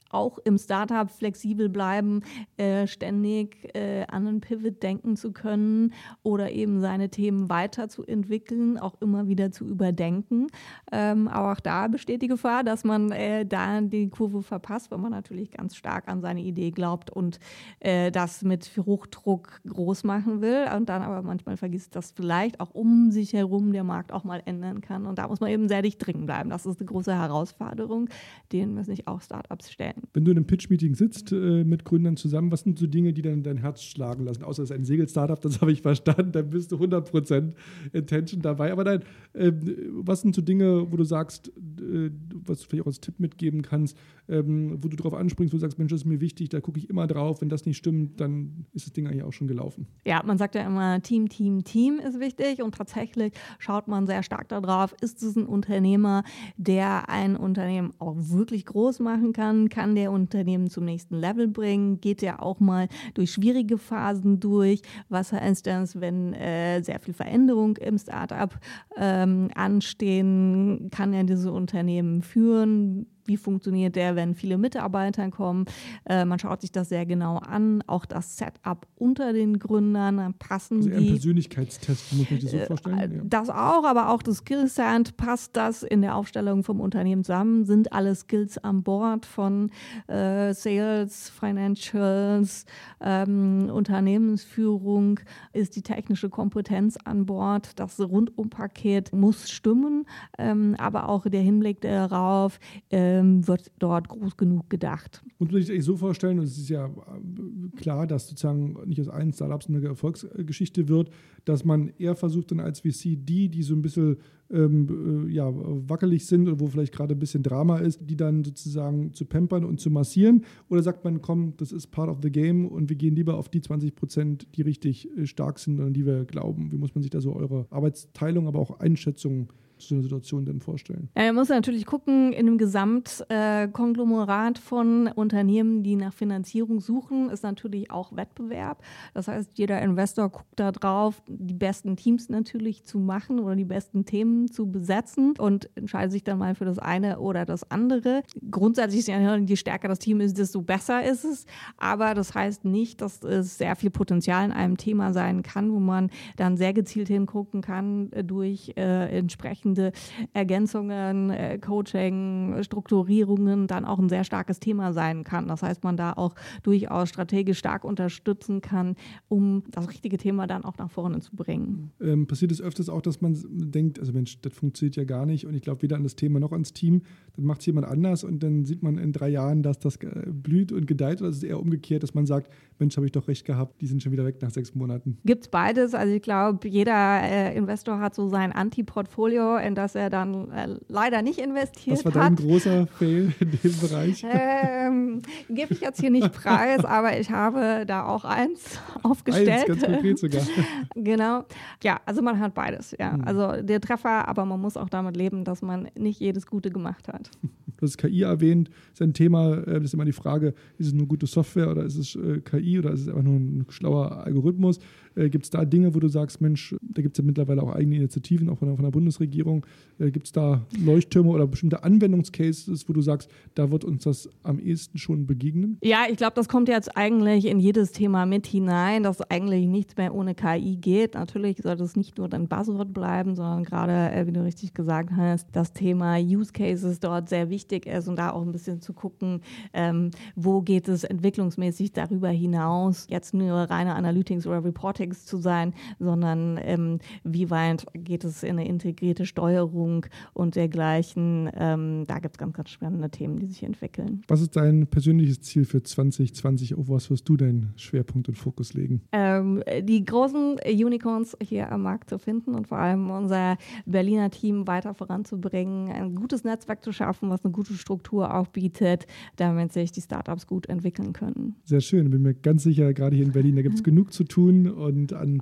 auch 0.09 0.37
im 0.39 0.57
Startup 0.57 1.09
flexibel 1.09 1.69
bleiben, 1.69 2.21
äh, 2.57 2.87
ständig 2.87 3.75
äh, 3.75 4.05
an 4.07 4.27
einen 4.27 4.41
Pivot 4.41 4.81
denken 4.83 5.15
zu 5.15 5.31
können 5.31 5.93
oder 6.23 6.51
eben 6.51 6.81
seine 6.81 7.09
Themen 7.09 7.49
weiterzuentwickeln, 7.49 8.77
auch 8.77 8.95
immer 9.01 9.27
wieder 9.27 9.51
zu 9.51 9.65
überdenken. 9.65 10.47
Ähm, 10.91 11.27
aber 11.27 11.53
auch 11.53 11.59
da 11.59 11.87
besteht 11.87 12.21
die 12.21 12.27
Gefahr, 12.27 12.63
dass 12.63 12.83
man 12.83 13.11
äh, 13.11 13.45
da 13.45 13.81
die 13.81 14.09
Kurve 14.09 14.41
verpasst, 14.43 14.91
weil 14.91 14.99
man 14.99 15.11
natürlich 15.11 15.51
ganz 15.51 15.75
stark 15.75 16.07
an 16.07 16.21
seine 16.21 16.41
Idee 16.41 16.71
glaubt 16.71 17.09
und 17.09 17.39
äh, 17.79 18.11
das 18.11 18.43
mit 18.43 18.71
Hochdruck 18.77 19.61
groß 19.67 20.03
machen 20.03 20.41
will 20.41 20.67
und 20.75 20.89
dann 20.89 21.01
aber 21.01 21.21
manchmal 21.21 21.57
vergisst, 21.57 21.95
dass 21.95 22.11
vielleicht 22.11 22.59
auch 22.59 22.71
um 22.73 23.11
sich 23.11 23.33
herum 23.33 23.73
der 23.73 23.83
Markt 23.83 24.11
auch 24.11 24.23
mal 24.23 24.41
ändern 24.45 24.81
kann. 24.81 25.05
Und 25.05 25.19
da 25.19 25.27
muss 25.27 25.39
man 25.39 25.49
eben 25.49 25.67
sehr 25.67 25.81
dicht 25.81 26.05
drin 26.05 26.25
bleiben. 26.25 26.49
Das 26.49 26.65
ist 26.65 26.79
eine 26.79 26.87
große 26.87 27.13
Herausforderung, 27.13 28.09
denen 28.51 28.73
müssen 28.73 28.91
sich 28.91 29.07
auch 29.07 29.21
Startups 29.21 29.71
stellen. 29.71 29.96
Wenn 30.13 30.25
du 30.25 30.31
in 30.31 30.37
einem 30.37 30.47
Pitch-Meeting 30.47 30.95
sitzt 30.95 31.31
äh, 31.31 31.63
mit 31.63 31.85
Gründern 31.85 32.17
zusammen, 32.17 32.51
was 32.51 32.61
sind 32.61 32.79
so 32.79 32.87
Dinge, 32.87 33.13
die 33.13 33.21
dann 33.21 33.43
dein 33.43 33.57
Herz 33.57 33.83
schlagen 33.83 34.23
lassen? 34.23 34.43
Außer 34.43 34.63
es 34.63 34.69
ist 34.69 34.75
ein 34.75 34.85
Segel-Startup, 34.85 35.39
das 35.39 35.61
habe 35.61 35.71
ich 35.71 35.81
verstanden, 35.81 36.31
dann 36.31 36.49
bist 36.49 36.71
du 36.71 36.77
100% 36.77 37.53
Attention 37.93 38.41
dabei. 38.41 38.71
Aber 38.71 38.83
nein, 38.83 39.01
äh, 39.33 39.51
was 39.91 40.21
sind 40.21 40.35
so 40.35 40.41
Dinge, 40.41 40.91
wo 40.91 40.97
du 40.97 41.03
sagst, 41.03 41.49
äh, 41.49 42.09
was 42.45 42.61
du 42.61 42.67
vielleicht 42.67 42.83
auch 42.83 42.87
als 42.87 42.99
Tipp 42.99 43.19
mitgeben 43.19 43.61
kannst, 43.61 43.97
ähm, 44.29 44.77
wo 44.81 44.87
du 44.87 44.97
darauf 44.97 45.13
anspringst, 45.13 45.53
wo 45.53 45.57
du 45.57 45.61
sagst, 45.61 45.77
Mensch, 45.77 45.91
das 45.91 46.01
ist 46.01 46.05
mir 46.05 46.21
wichtig, 46.21 46.49
da 46.49 46.59
gucke 46.59 46.79
ich 46.79 46.89
immer 46.89 47.07
drauf. 47.07 47.41
Wenn 47.41 47.49
das 47.49 47.65
nicht 47.65 47.77
stimmt, 47.77 48.19
dann 48.19 48.65
ist 48.73 48.85
das 48.85 48.93
Ding 48.93 49.07
eigentlich 49.07 49.23
auch 49.23 49.33
schon 49.33 49.47
gelaufen. 49.47 49.87
Ja, 50.05 50.21
man 50.23 50.37
sagt 50.37 50.55
ja 50.55 50.65
immer, 50.65 51.01
Team, 51.01 51.29
Team, 51.29 51.63
Team 51.63 51.99
ist 51.99 52.19
wichtig 52.19 52.61
und 52.61 52.75
tatsächlich 52.75 53.33
schaut 53.59 53.87
man 53.87 54.07
sehr 54.07 54.23
stark 54.23 54.49
darauf, 54.49 54.93
ist 55.01 55.23
es 55.23 55.35
ein 55.35 55.45
Unternehmer, 55.45 56.23
der 56.57 57.09
ein 57.09 57.35
Unternehmen 57.35 57.93
auch 57.99 58.15
wirklich 58.17 58.65
groß 58.65 58.99
machen 58.99 59.33
kann, 59.33 59.69
kann 59.69 59.86
der 59.95 60.11
Unternehmen 60.11 60.69
zum 60.69 60.85
nächsten 60.85 61.15
Level 61.15 61.47
bringen, 61.47 61.99
geht 62.01 62.23
er 62.23 62.43
auch 62.43 62.59
mal 62.59 62.87
durch 63.13 63.31
schwierige 63.31 63.77
Phasen 63.77 64.39
durch, 64.39 64.81
was 65.09 65.31
heißt 65.31 65.67
das, 65.67 65.99
wenn 65.99 66.33
äh, 66.33 66.81
sehr 66.81 66.99
viel 66.99 67.13
Veränderung 67.13 67.77
im 67.77 67.97
Startup 67.97 68.53
ähm, 68.97 69.49
anstehen, 69.55 70.89
kann 70.91 71.13
er 71.13 71.23
diese 71.23 71.51
Unternehmen 71.51 72.21
führen, 72.21 73.07
wie 73.27 73.37
funktioniert 73.37 73.95
der, 73.95 74.15
wenn 74.15 74.35
viele 74.35 74.57
Mitarbeiter 74.57 75.29
kommen. 75.29 75.65
Äh, 76.05 76.25
man 76.25 76.39
schaut 76.39 76.61
sich 76.61 76.71
das 76.71 76.89
sehr 76.89 77.05
genau 77.05 77.37
an, 77.37 77.83
auch 77.87 78.05
das 78.05 78.37
Setup 78.37 78.87
unter 78.95 79.33
den 79.33 79.59
Gründern, 79.59 80.33
passen 80.39 80.77
also 80.77 80.89
die. 80.89 80.95
Ein 80.95 81.07
Persönlichkeitstest, 81.07 82.13
muss 82.13 82.29
man 82.29 82.39
sich 82.39 82.51
das 82.51 82.51
so 82.51 82.57
äh, 82.57 82.65
vorstellen? 82.65 83.11
Äh, 83.11 83.15
ja. 83.17 83.21
Das 83.25 83.49
auch, 83.49 83.83
aber 83.83 84.09
auch 84.09 84.21
das 84.21 84.37
Skillset, 84.37 85.17
passt 85.17 85.55
das 85.55 85.83
in 85.83 86.01
der 86.01 86.15
Aufstellung 86.15 86.63
vom 86.63 86.79
Unternehmen 86.79 87.23
zusammen? 87.23 87.65
Sind 87.65 87.91
alle 87.93 88.15
Skills 88.15 88.57
an 88.57 88.83
Bord 88.83 89.25
von 89.25 89.69
äh, 90.07 90.53
Sales, 90.53 91.29
Financials, 91.29 92.65
ähm, 93.01 93.69
Unternehmensführung? 93.71 95.19
Ist 95.53 95.75
die 95.75 95.81
technische 95.81 96.29
Kompetenz 96.29 96.97
an 97.03 97.25
Bord? 97.25 97.79
Das 97.79 97.99
Rundumpaket 97.99 99.13
muss 99.13 99.49
stimmen, 99.49 100.05
ähm, 100.37 100.75
aber 100.77 101.09
auch 101.09 101.27
der 101.27 101.41
Hinblick 101.41 101.81
darauf, 101.81 102.59
äh, 102.89 103.16
ähm, 103.17 103.47
wird 103.47 103.71
dort 103.79 104.07
groß 104.07 104.37
genug 104.37 104.69
gedacht. 104.69 105.23
Muss 105.39 105.51
man 105.51 105.61
sich 105.61 105.83
so 105.83 105.97
vorstellen, 105.97 106.39
und 106.39 106.45
es 106.45 106.57
ist 106.57 106.69
ja 106.69 106.85
äh, 106.85 107.77
klar, 107.77 108.07
dass 108.07 108.27
sozusagen 108.27 108.77
nicht 108.85 109.01
aus 109.01 109.09
allen 109.09 109.33
Startups 109.33 109.67
eine 109.67 109.83
Erfolgsgeschichte 109.85 110.87
wird, 110.87 111.09
dass 111.45 111.65
man 111.65 111.91
eher 111.97 112.15
versucht 112.15 112.51
dann 112.51 112.59
als 112.59 112.81
VC 112.81 113.17
die, 113.17 113.49
die 113.49 113.63
so 113.63 113.73
ein 113.73 113.81
bisschen 113.81 114.17
ähm, 114.49 115.27
äh, 115.27 115.33
ja, 115.33 115.49
wackelig 115.53 116.25
sind 116.25 116.47
oder 116.47 116.59
wo 116.59 116.67
vielleicht 116.67 116.93
gerade 116.93 117.15
ein 117.15 117.19
bisschen 117.19 117.43
Drama 117.43 117.79
ist, 117.79 117.99
die 118.01 118.15
dann 118.15 118.43
sozusagen 118.43 119.13
zu 119.13 119.25
pampern 119.25 119.65
und 119.65 119.79
zu 119.79 119.89
massieren? 119.89 120.43
Oder 120.69 120.83
sagt 120.83 121.03
man, 121.03 121.21
komm, 121.21 121.53
das 121.57 121.71
ist 121.71 121.87
part 121.87 122.09
of 122.09 122.19
the 122.21 122.31
game 122.31 122.65
und 122.65 122.89
wir 122.89 122.95
gehen 122.95 123.15
lieber 123.15 123.37
auf 123.37 123.49
die 123.49 123.61
20 123.61 123.95
Prozent, 123.95 124.47
die 124.55 124.61
richtig 124.61 125.09
äh, 125.17 125.25
stark 125.25 125.59
sind 125.59 125.79
und 125.79 125.87
an 125.87 125.93
die 125.93 126.05
wir 126.05 126.25
glauben? 126.25 126.71
Wie 126.71 126.77
muss 126.77 126.95
man 126.95 127.01
sich 127.01 127.11
da 127.11 127.21
so 127.21 127.35
eure 127.35 127.67
Arbeitsteilung, 127.69 128.47
aber 128.47 128.59
auch 128.59 128.79
Einschätzung 128.79 129.51
so 129.79 129.95
eine 129.95 130.03
Situation 130.03 130.45
denn 130.45 130.59
vorstellen? 130.59 131.09
Ja, 131.15 131.25
man 131.25 131.35
muss 131.35 131.49
natürlich 131.49 131.85
gucken, 131.85 132.33
in 132.33 132.47
einem 132.47 132.57
Gesamtkonglomerat 132.57 134.57
äh, 134.57 134.61
von 134.61 135.07
Unternehmen, 135.07 135.83
die 135.83 135.95
nach 135.95 136.13
Finanzierung 136.13 136.79
suchen, 136.79 137.29
ist 137.29 137.43
natürlich 137.43 137.91
auch 137.91 138.15
Wettbewerb. 138.15 138.83
Das 139.13 139.27
heißt, 139.27 139.57
jeder 139.57 139.81
Investor 139.81 140.29
guckt 140.29 140.47
da 140.55 140.71
drauf, 140.71 141.21
die 141.27 141.53
besten 141.53 141.95
Teams 141.95 142.29
natürlich 142.29 142.83
zu 142.83 142.99
machen 142.99 143.39
oder 143.39 143.55
die 143.55 143.65
besten 143.65 144.05
Themen 144.05 144.49
zu 144.49 144.71
besetzen 144.71 145.33
und 145.37 145.69
entscheidet 145.75 146.11
sich 146.11 146.23
dann 146.23 146.37
mal 146.37 146.55
für 146.55 146.65
das 146.65 146.79
eine 146.79 147.19
oder 147.19 147.45
das 147.45 147.69
andere. 147.69 148.23
Grundsätzlich 148.49 149.01
ist 149.01 149.07
ja, 149.07 149.37
je 149.37 149.55
stärker 149.55 149.87
das 149.87 149.99
Team 149.99 150.21
ist, 150.21 150.37
desto 150.37 150.61
besser 150.61 151.03
ist 151.03 151.23
es. 151.23 151.45
Aber 151.77 152.13
das 152.13 152.33
heißt 152.33 152.65
nicht, 152.65 153.01
dass 153.01 153.23
es 153.23 153.57
sehr 153.57 153.75
viel 153.75 153.89
Potenzial 153.89 154.45
in 154.45 154.51
einem 154.51 154.77
Thema 154.77 155.13
sein 155.13 155.43
kann, 155.43 155.71
wo 155.71 155.79
man 155.79 156.09
dann 156.35 156.57
sehr 156.57 156.73
gezielt 156.73 157.07
hingucken 157.07 157.61
kann 157.61 158.09
durch 158.25 158.73
äh, 158.77 159.17
entsprechend 159.17 159.66
entsprechende 159.67 159.91
Ergänzungen, 160.33 161.29
äh, 161.29 161.57
Coaching, 161.59 162.55
Strukturierungen 162.61 163.67
dann 163.67 163.85
auch 163.85 163.99
ein 163.99 164.09
sehr 164.09 164.23
starkes 164.23 164.59
Thema 164.59 164.93
sein 164.93 165.23
kann. 165.23 165.47
Das 165.47 165.63
heißt, 165.63 165.83
man 165.83 165.97
da 165.97 166.13
auch 166.13 166.35
durchaus 166.63 167.09
strategisch 167.09 167.57
stark 167.57 167.83
unterstützen 167.83 168.61
kann, 168.61 168.95
um 169.27 169.63
das 169.71 169.89
richtige 169.89 170.17
Thema 170.17 170.47
dann 170.47 170.63
auch 170.63 170.77
nach 170.77 170.89
vorne 170.89 171.19
zu 171.19 171.35
bringen. 171.35 171.91
Ähm, 172.01 172.27
passiert 172.27 172.51
es 172.51 172.61
öfters 172.61 172.89
auch, 172.89 173.01
dass 173.01 173.21
man 173.21 173.37
denkt, 173.49 173.99
also 173.99 174.13
Mensch, 174.13 174.39
das 174.41 174.53
funktioniert 174.53 174.95
ja 174.95 175.03
gar 175.03 175.25
nicht 175.25 175.45
und 175.45 175.53
ich 175.53 175.61
glaube 175.61 175.81
weder 175.81 175.95
an 175.95 176.03
das 176.03 176.15
Thema 176.15 176.39
noch 176.39 176.51
ans 176.51 176.73
Team. 176.73 177.01
Dann 177.35 177.45
macht 177.45 177.59
es 177.61 177.65
jemand 177.67 177.87
anders 177.87 178.23
und 178.23 178.41
dann 178.41 178.65
sieht 178.65 178.83
man 178.83 178.97
in 178.97 179.11
drei 179.11 179.29
Jahren, 179.29 179.61
dass 179.61 179.79
das 179.79 179.99
blüht 180.25 180.71
und 180.71 180.87
gedeiht 180.87 181.21
oder 181.21 181.29
ist 181.29 181.37
es 181.37 181.43
eher 181.43 181.59
umgekehrt, 181.59 182.03
dass 182.03 182.13
man 182.13 182.25
sagt, 182.25 182.51
Mensch, 182.79 182.95
habe 182.97 183.05
ich 183.05 183.11
doch 183.11 183.27
recht 183.27 183.45
gehabt, 183.45 183.81
die 183.81 183.87
sind 183.87 184.03
schon 184.03 184.11
wieder 184.11 184.25
weg 184.25 184.41
nach 184.41 184.51
sechs 184.51 184.75
Monaten. 184.75 185.17
Gibt 185.25 185.43
es 185.43 185.47
beides. 185.49 185.93
Also 185.93 186.13
ich 186.13 186.21
glaube, 186.21 186.67
jeder 186.67 187.21
äh, 187.23 187.55
Investor 187.55 187.99
hat 187.99 188.15
so 188.15 188.27
sein 188.27 188.51
Anti-Portfolio, 188.51 189.56
in 189.61 189.75
das 189.75 189.95
er 189.95 190.09
dann 190.09 190.51
äh, 190.51 190.75
leider 190.87 191.21
nicht 191.21 191.39
investiert 191.39 191.99
hat. 191.99 192.05
Was 192.05 192.15
war 192.15 192.23
dein 192.23 192.35
großer 192.35 192.87
Fail 192.87 193.33
in 193.39 193.51
dem 193.51 193.79
Bereich? 193.79 194.25
Ähm, 194.29 195.21
Gebe 195.49 195.73
ich 195.73 195.81
jetzt 195.81 195.99
hier 195.99 196.09
nicht 196.09 196.31
preis, 196.31 196.85
aber 196.85 197.19
ich 197.19 197.29
habe 197.29 197.85
da 197.85 198.05
auch 198.05 198.25
eins 198.25 198.79
aufgestellt. 199.03 199.49
Eins, 199.49 199.65
ganz 199.65 199.83
konkret 199.83 200.19
sogar. 200.19 200.41
genau. 200.95 201.45
Ja, 201.83 201.99
also 202.05 202.21
man 202.21 202.39
hat 202.39 202.53
beides. 202.53 202.95
Ja. 202.99 203.13
Hm. 203.13 203.23
Also 203.25 203.61
der 203.61 203.81
Treffer, 203.81 204.27
aber 204.27 204.45
man 204.45 204.59
muss 204.59 204.77
auch 204.77 204.89
damit 204.89 205.17
leben, 205.17 205.43
dass 205.43 205.61
man 205.61 205.89
nicht 205.95 206.19
jedes 206.19 206.47
Gute 206.47 206.71
gemacht 206.71 207.07
hat. 207.07 207.31
Du 207.77 207.85
hast 207.85 207.97
KI 207.97 208.23
erwähnt, 208.23 208.69
ist 208.91 209.01
ein 209.01 209.13
Thema, 209.13 209.57
äh, 209.59 209.75
das 209.75 209.85
ist 209.85 209.93
immer 209.93 210.05
die 210.05 210.11
Frage, 210.11 210.53
ist 210.77 210.87
es 210.87 210.93
nur 210.93 211.07
gute 211.07 211.27
Software 211.27 211.69
oder 211.69 211.83
ist 211.83 211.97
es 211.97 212.15
äh, 212.15 212.41
KI 212.41 212.79
oder 212.79 212.91
ist 212.91 213.01
es 213.01 213.07
einfach 213.07 213.23
nur 213.23 213.35
ein 213.35 213.65
schlauer 213.69 214.23
Algorithmus? 214.25 214.79
Äh, 215.17 215.29
gibt 215.29 215.45
es 215.45 215.49
da 215.49 215.65
Dinge, 215.65 215.95
wo 215.95 215.99
du 215.99 216.07
sagst, 216.07 216.41
Mensch, 216.41 216.75
da 216.81 217.01
gibt 217.01 217.17
es 217.17 217.23
ja 217.23 217.25
mittlerweile 217.25 217.63
auch 217.63 217.73
eigene 217.73 217.95
Initiativen, 217.95 218.49
auch 218.49 218.57
von 218.57 218.67
der, 218.67 218.75
von 218.75 218.83
der 218.83 218.91
Bundesregierung. 218.91 219.65
Äh, 219.99 220.11
gibt 220.11 220.27
es 220.27 220.31
da 220.31 220.65
Leuchttürme 220.79 221.29
oder 221.29 221.47
bestimmte 221.47 221.83
Anwendungscases, 221.83 222.87
wo 222.87 222.93
du 222.93 223.01
sagst, 223.01 223.29
da 223.55 223.71
wird 223.71 223.83
uns 223.83 224.03
das 224.03 224.29
am 224.43 224.59
ehesten 224.59 224.97
schon 224.97 225.25
begegnen? 225.25 225.77
Ja, 225.83 226.05
ich 226.09 226.17
glaube, 226.17 226.33
das 226.35 226.47
kommt 226.47 226.69
jetzt 226.69 226.95
eigentlich 226.95 227.45
in 227.45 227.59
jedes 227.59 227.91
Thema 227.91 228.25
mit 228.25 228.45
hinein, 228.45 229.03
dass 229.03 229.21
eigentlich 229.21 229.67
nichts 229.67 229.97
mehr 229.97 230.13
ohne 230.13 230.35
KI 230.35 230.75
geht. 230.75 231.15
Natürlich 231.15 231.57
sollte 231.63 231.83
es 231.83 231.95
nicht 231.95 232.17
nur 232.17 232.31
ein 232.31 232.47
Buzzword 232.47 232.93
bleiben, 232.93 233.35
sondern 233.35 233.63
gerade, 233.63 234.11
äh, 234.13 234.27
wie 234.27 234.31
du 234.31 234.43
richtig 234.43 234.73
gesagt 234.73 235.11
hast, 235.15 235.47
das 235.53 235.73
Thema 235.73 236.17
Use 236.17 236.51
Cases 236.53 236.99
dort 236.99 237.29
sehr 237.29 237.49
wichtig 237.49 237.87
ist 237.87 238.07
und 238.07 238.17
da 238.17 238.31
auch 238.31 238.43
ein 238.43 238.51
bisschen 238.51 238.81
zu 238.81 238.93
gucken, 238.93 239.41
ähm, 239.73 240.11
wo 240.35 240.61
geht 240.61 240.87
es 240.87 241.03
entwicklungsmäßig 241.03 241.93
darüber 241.93 242.29
hinaus, 242.29 243.07
jetzt 243.09 243.33
nur 243.33 243.55
reine 243.55 243.95
Analytics 243.95 244.45
oder 244.45 244.63
Reporting 244.63 245.06
Analytics 245.07 245.25
zu 245.25 245.37
sein, 245.37 245.73
sondern 245.99 246.59
ähm, 246.61 246.99
wie 247.23 247.49
weit 247.49 247.85
geht 247.93 248.23
es 248.23 248.43
in 248.43 248.51
eine 248.51 248.67
integrierte 248.67 249.25
Steuerung 249.25 250.05
und 250.33 250.55
dergleichen. 250.55 251.49
Ähm, 251.55 252.03
da 252.07 252.19
gibt 252.19 252.35
es 252.35 252.37
ganz, 252.37 252.53
ganz 252.53 252.69
spannende 252.69 253.09
Themen, 253.09 253.39
die 253.39 253.47
sich 253.47 253.63
entwickeln. 253.63 254.21
Was 254.27 254.41
ist 254.41 254.55
dein 254.55 254.87
persönliches 254.87 255.41
Ziel 255.41 255.65
für 255.65 255.81
2020? 255.81 256.75
Auf 256.75 256.89
was 256.89 257.09
wirst 257.09 257.27
du 257.29 257.37
deinen 257.37 257.73
Schwerpunkt 257.75 258.27
und 258.27 258.35
Fokus 258.35 258.73
legen? 258.73 259.01
Ähm, 259.11 259.63
die 259.81 260.03
großen 260.03 260.57
Unicorns 260.65 261.37
hier 261.41 261.71
am 261.71 261.83
Markt 261.83 262.09
zu 262.09 262.19
finden 262.19 262.55
und 262.55 262.67
vor 262.67 262.77
allem 262.77 263.09
unser 263.09 263.57
Berliner 263.85 264.29
Team 264.29 264.67
weiter 264.67 264.93
voranzubringen, 264.93 265.91
ein 265.91 266.15
gutes 266.15 266.43
Netzwerk 266.43 266.83
zu 266.83 266.91
schaffen, 266.91 267.29
was 267.29 267.43
eine 267.43 267.51
gute 267.51 267.73
Struktur 267.73 268.33
auch 268.33 268.47
bietet, 268.47 269.07
damit 269.35 269.73
sich 269.73 269.91
die 269.91 270.01
Startups 270.01 270.47
gut 270.47 270.67
entwickeln 270.67 271.13
können. 271.13 271.55
Sehr 271.63 271.81
schön. 271.81 272.09
Bin 272.09 272.21
mir 272.21 272.33
ganz 272.33 272.63
sicher, 272.63 272.93
gerade 272.93 273.15
hier 273.15 273.25
in 273.25 273.31
Berlin, 273.31 273.55
da 273.55 273.61
gibt 273.61 273.75
es 273.75 273.83
genug 273.83 274.13
zu 274.13 274.23
tun 274.23 274.67
und 274.67 274.96
und 274.97 275.13
an 275.13 275.41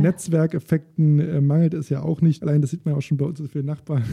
Netzwerkeffekten 0.00 1.18
äh, 1.18 1.40
mangelt 1.40 1.74
es 1.74 1.88
ja 1.88 2.02
auch 2.02 2.20
nicht. 2.20 2.42
Allein 2.42 2.60
das 2.60 2.70
sieht 2.70 2.84
man 2.84 2.94
ja 2.94 2.98
auch 2.98 3.02
schon 3.02 3.16
bei 3.16 3.24
uns, 3.26 3.38
dass 3.38 3.54
wir 3.54 3.62
Nachbarn 3.62 4.04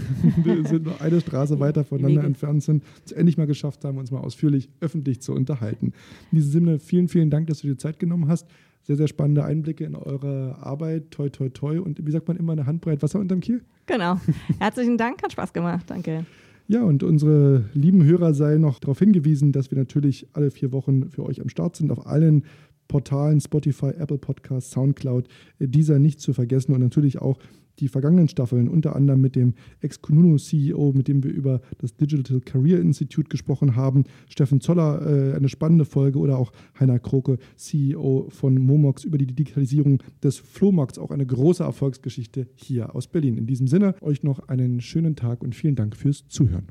sind 0.66 0.84
nur 0.84 1.00
eine 1.02 1.22
Straße 1.22 1.60
weiter 1.60 1.84
voneinander 1.84 2.24
entfernt 2.24 2.64
sind, 2.64 2.84
es 3.06 3.12
endlich 3.12 3.38
mal 3.38 3.48
geschafft 3.48 3.84
haben, 3.86 3.98
uns 3.98 4.12
mal 4.12 4.20
ausführlich 4.20 4.70
öffentlich 4.80 5.22
zu 5.22 5.34
unterhalten. 5.34 5.94
In 6.32 6.38
diesem 6.38 6.52
Sinne, 6.52 6.80
vielen, 6.80 7.08
vielen 7.08 7.30
Dank, 7.30 7.48
dass 7.48 7.62
du 7.62 7.68
dir 7.68 7.78
Zeit 7.78 8.00
genommen 8.00 8.28
hast. 8.28 8.48
Sehr, 8.84 8.96
sehr 8.96 9.08
spannende 9.08 9.44
Einblicke 9.44 9.84
in 9.84 9.96
eure 9.96 10.58
Arbeit. 10.60 11.12
Toi, 11.12 11.30
toi, 11.30 11.50
toi. 11.50 11.80
Und 11.80 12.06
wie 12.06 12.12
sagt 12.12 12.28
man 12.28 12.38
immer, 12.38 12.54
eine 12.54 12.66
Handbreit 12.66 13.04
Wasser 13.04 13.20
unterm 13.20 13.40
Kiel? 13.40 13.62
Genau. 13.86 14.20
Herzlichen 14.60 14.98
Dank, 14.98 15.22
hat 15.22 15.32
Spaß 15.32 15.54
gemacht. 15.54 15.86
Danke. 15.88 16.26
Ja, 16.68 16.84
und 16.84 17.04
unsere 17.04 17.66
lieben 17.74 18.04
Hörer 18.04 18.34
seien 18.34 18.62
noch 18.62 18.80
darauf 18.80 18.98
hingewiesen, 18.98 19.52
dass 19.52 19.72
wir 19.72 19.78
natürlich 19.78 20.28
alle 20.34 20.52
vier 20.52 20.72
Wochen 20.72 21.10
für 21.10 21.26
euch 21.26 21.42
am 21.42 21.50
Start 21.50 21.76
sind 21.76 21.92
auf 21.92 22.08
allen 22.08 22.46
Portalen 22.92 23.40
Spotify, 23.40 23.92
Apple 23.98 24.18
Podcasts, 24.18 24.72
Soundcloud, 24.72 25.30
äh, 25.60 25.68
dieser 25.70 25.98
nicht 25.98 26.20
zu 26.20 26.34
vergessen 26.34 26.74
und 26.74 26.82
natürlich 26.82 27.22
auch 27.22 27.38
die 27.80 27.88
vergangenen 27.88 28.28
Staffeln, 28.28 28.68
unter 28.68 28.98
anderem 28.98 29.22
mit 29.22 29.38
dem 29.38 29.54
Ex-Kununu-CEO, 29.80 30.92
mit 30.94 31.08
dem 31.08 31.24
wir 31.24 31.32
über 31.32 31.62
das 31.78 31.96
Digital 31.96 32.42
Career 32.42 32.82
Institute 32.82 33.30
gesprochen 33.30 33.78
haben, 33.78 34.04
Steffen 34.28 34.60
Zoller, 34.60 35.02
äh, 35.06 35.36
eine 35.36 35.48
spannende 35.48 35.86
Folge, 35.86 36.20
oder 36.20 36.38
auch 36.38 36.52
Heiner 36.78 37.00
Kroke, 37.00 37.38
CEO 37.56 38.28
von 38.30 38.56
Momox, 38.56 39.06
über 39.06 39.18
die 39.18 39.26
Digitalisierung 39.26 40.04
des 40.22 40.38
Flohmarkts, 40.38 41.00
auch 41.00 41.12
eine 41.12 41.26
große 41.26 41.64
Erfolgsgeschichte 41.64 42.50
hier 42.56 42.94
aus 42.94 43.08
Berlin. 43.08 43.38
In 43.38 43.48
diesem 43.48 43.68
Sinne, 43.68 43.96
euch 44.02 44.22
noch 44.22 44.50
einen 44.50 44.82
schönen 44.82 45.16
Tag 45.16 45.42
und 45.42 45.56
vielen 45.56 45.76
Dank 45.76 45.96
fürs 45.96 46.28
Zuhören. 46.28 46.68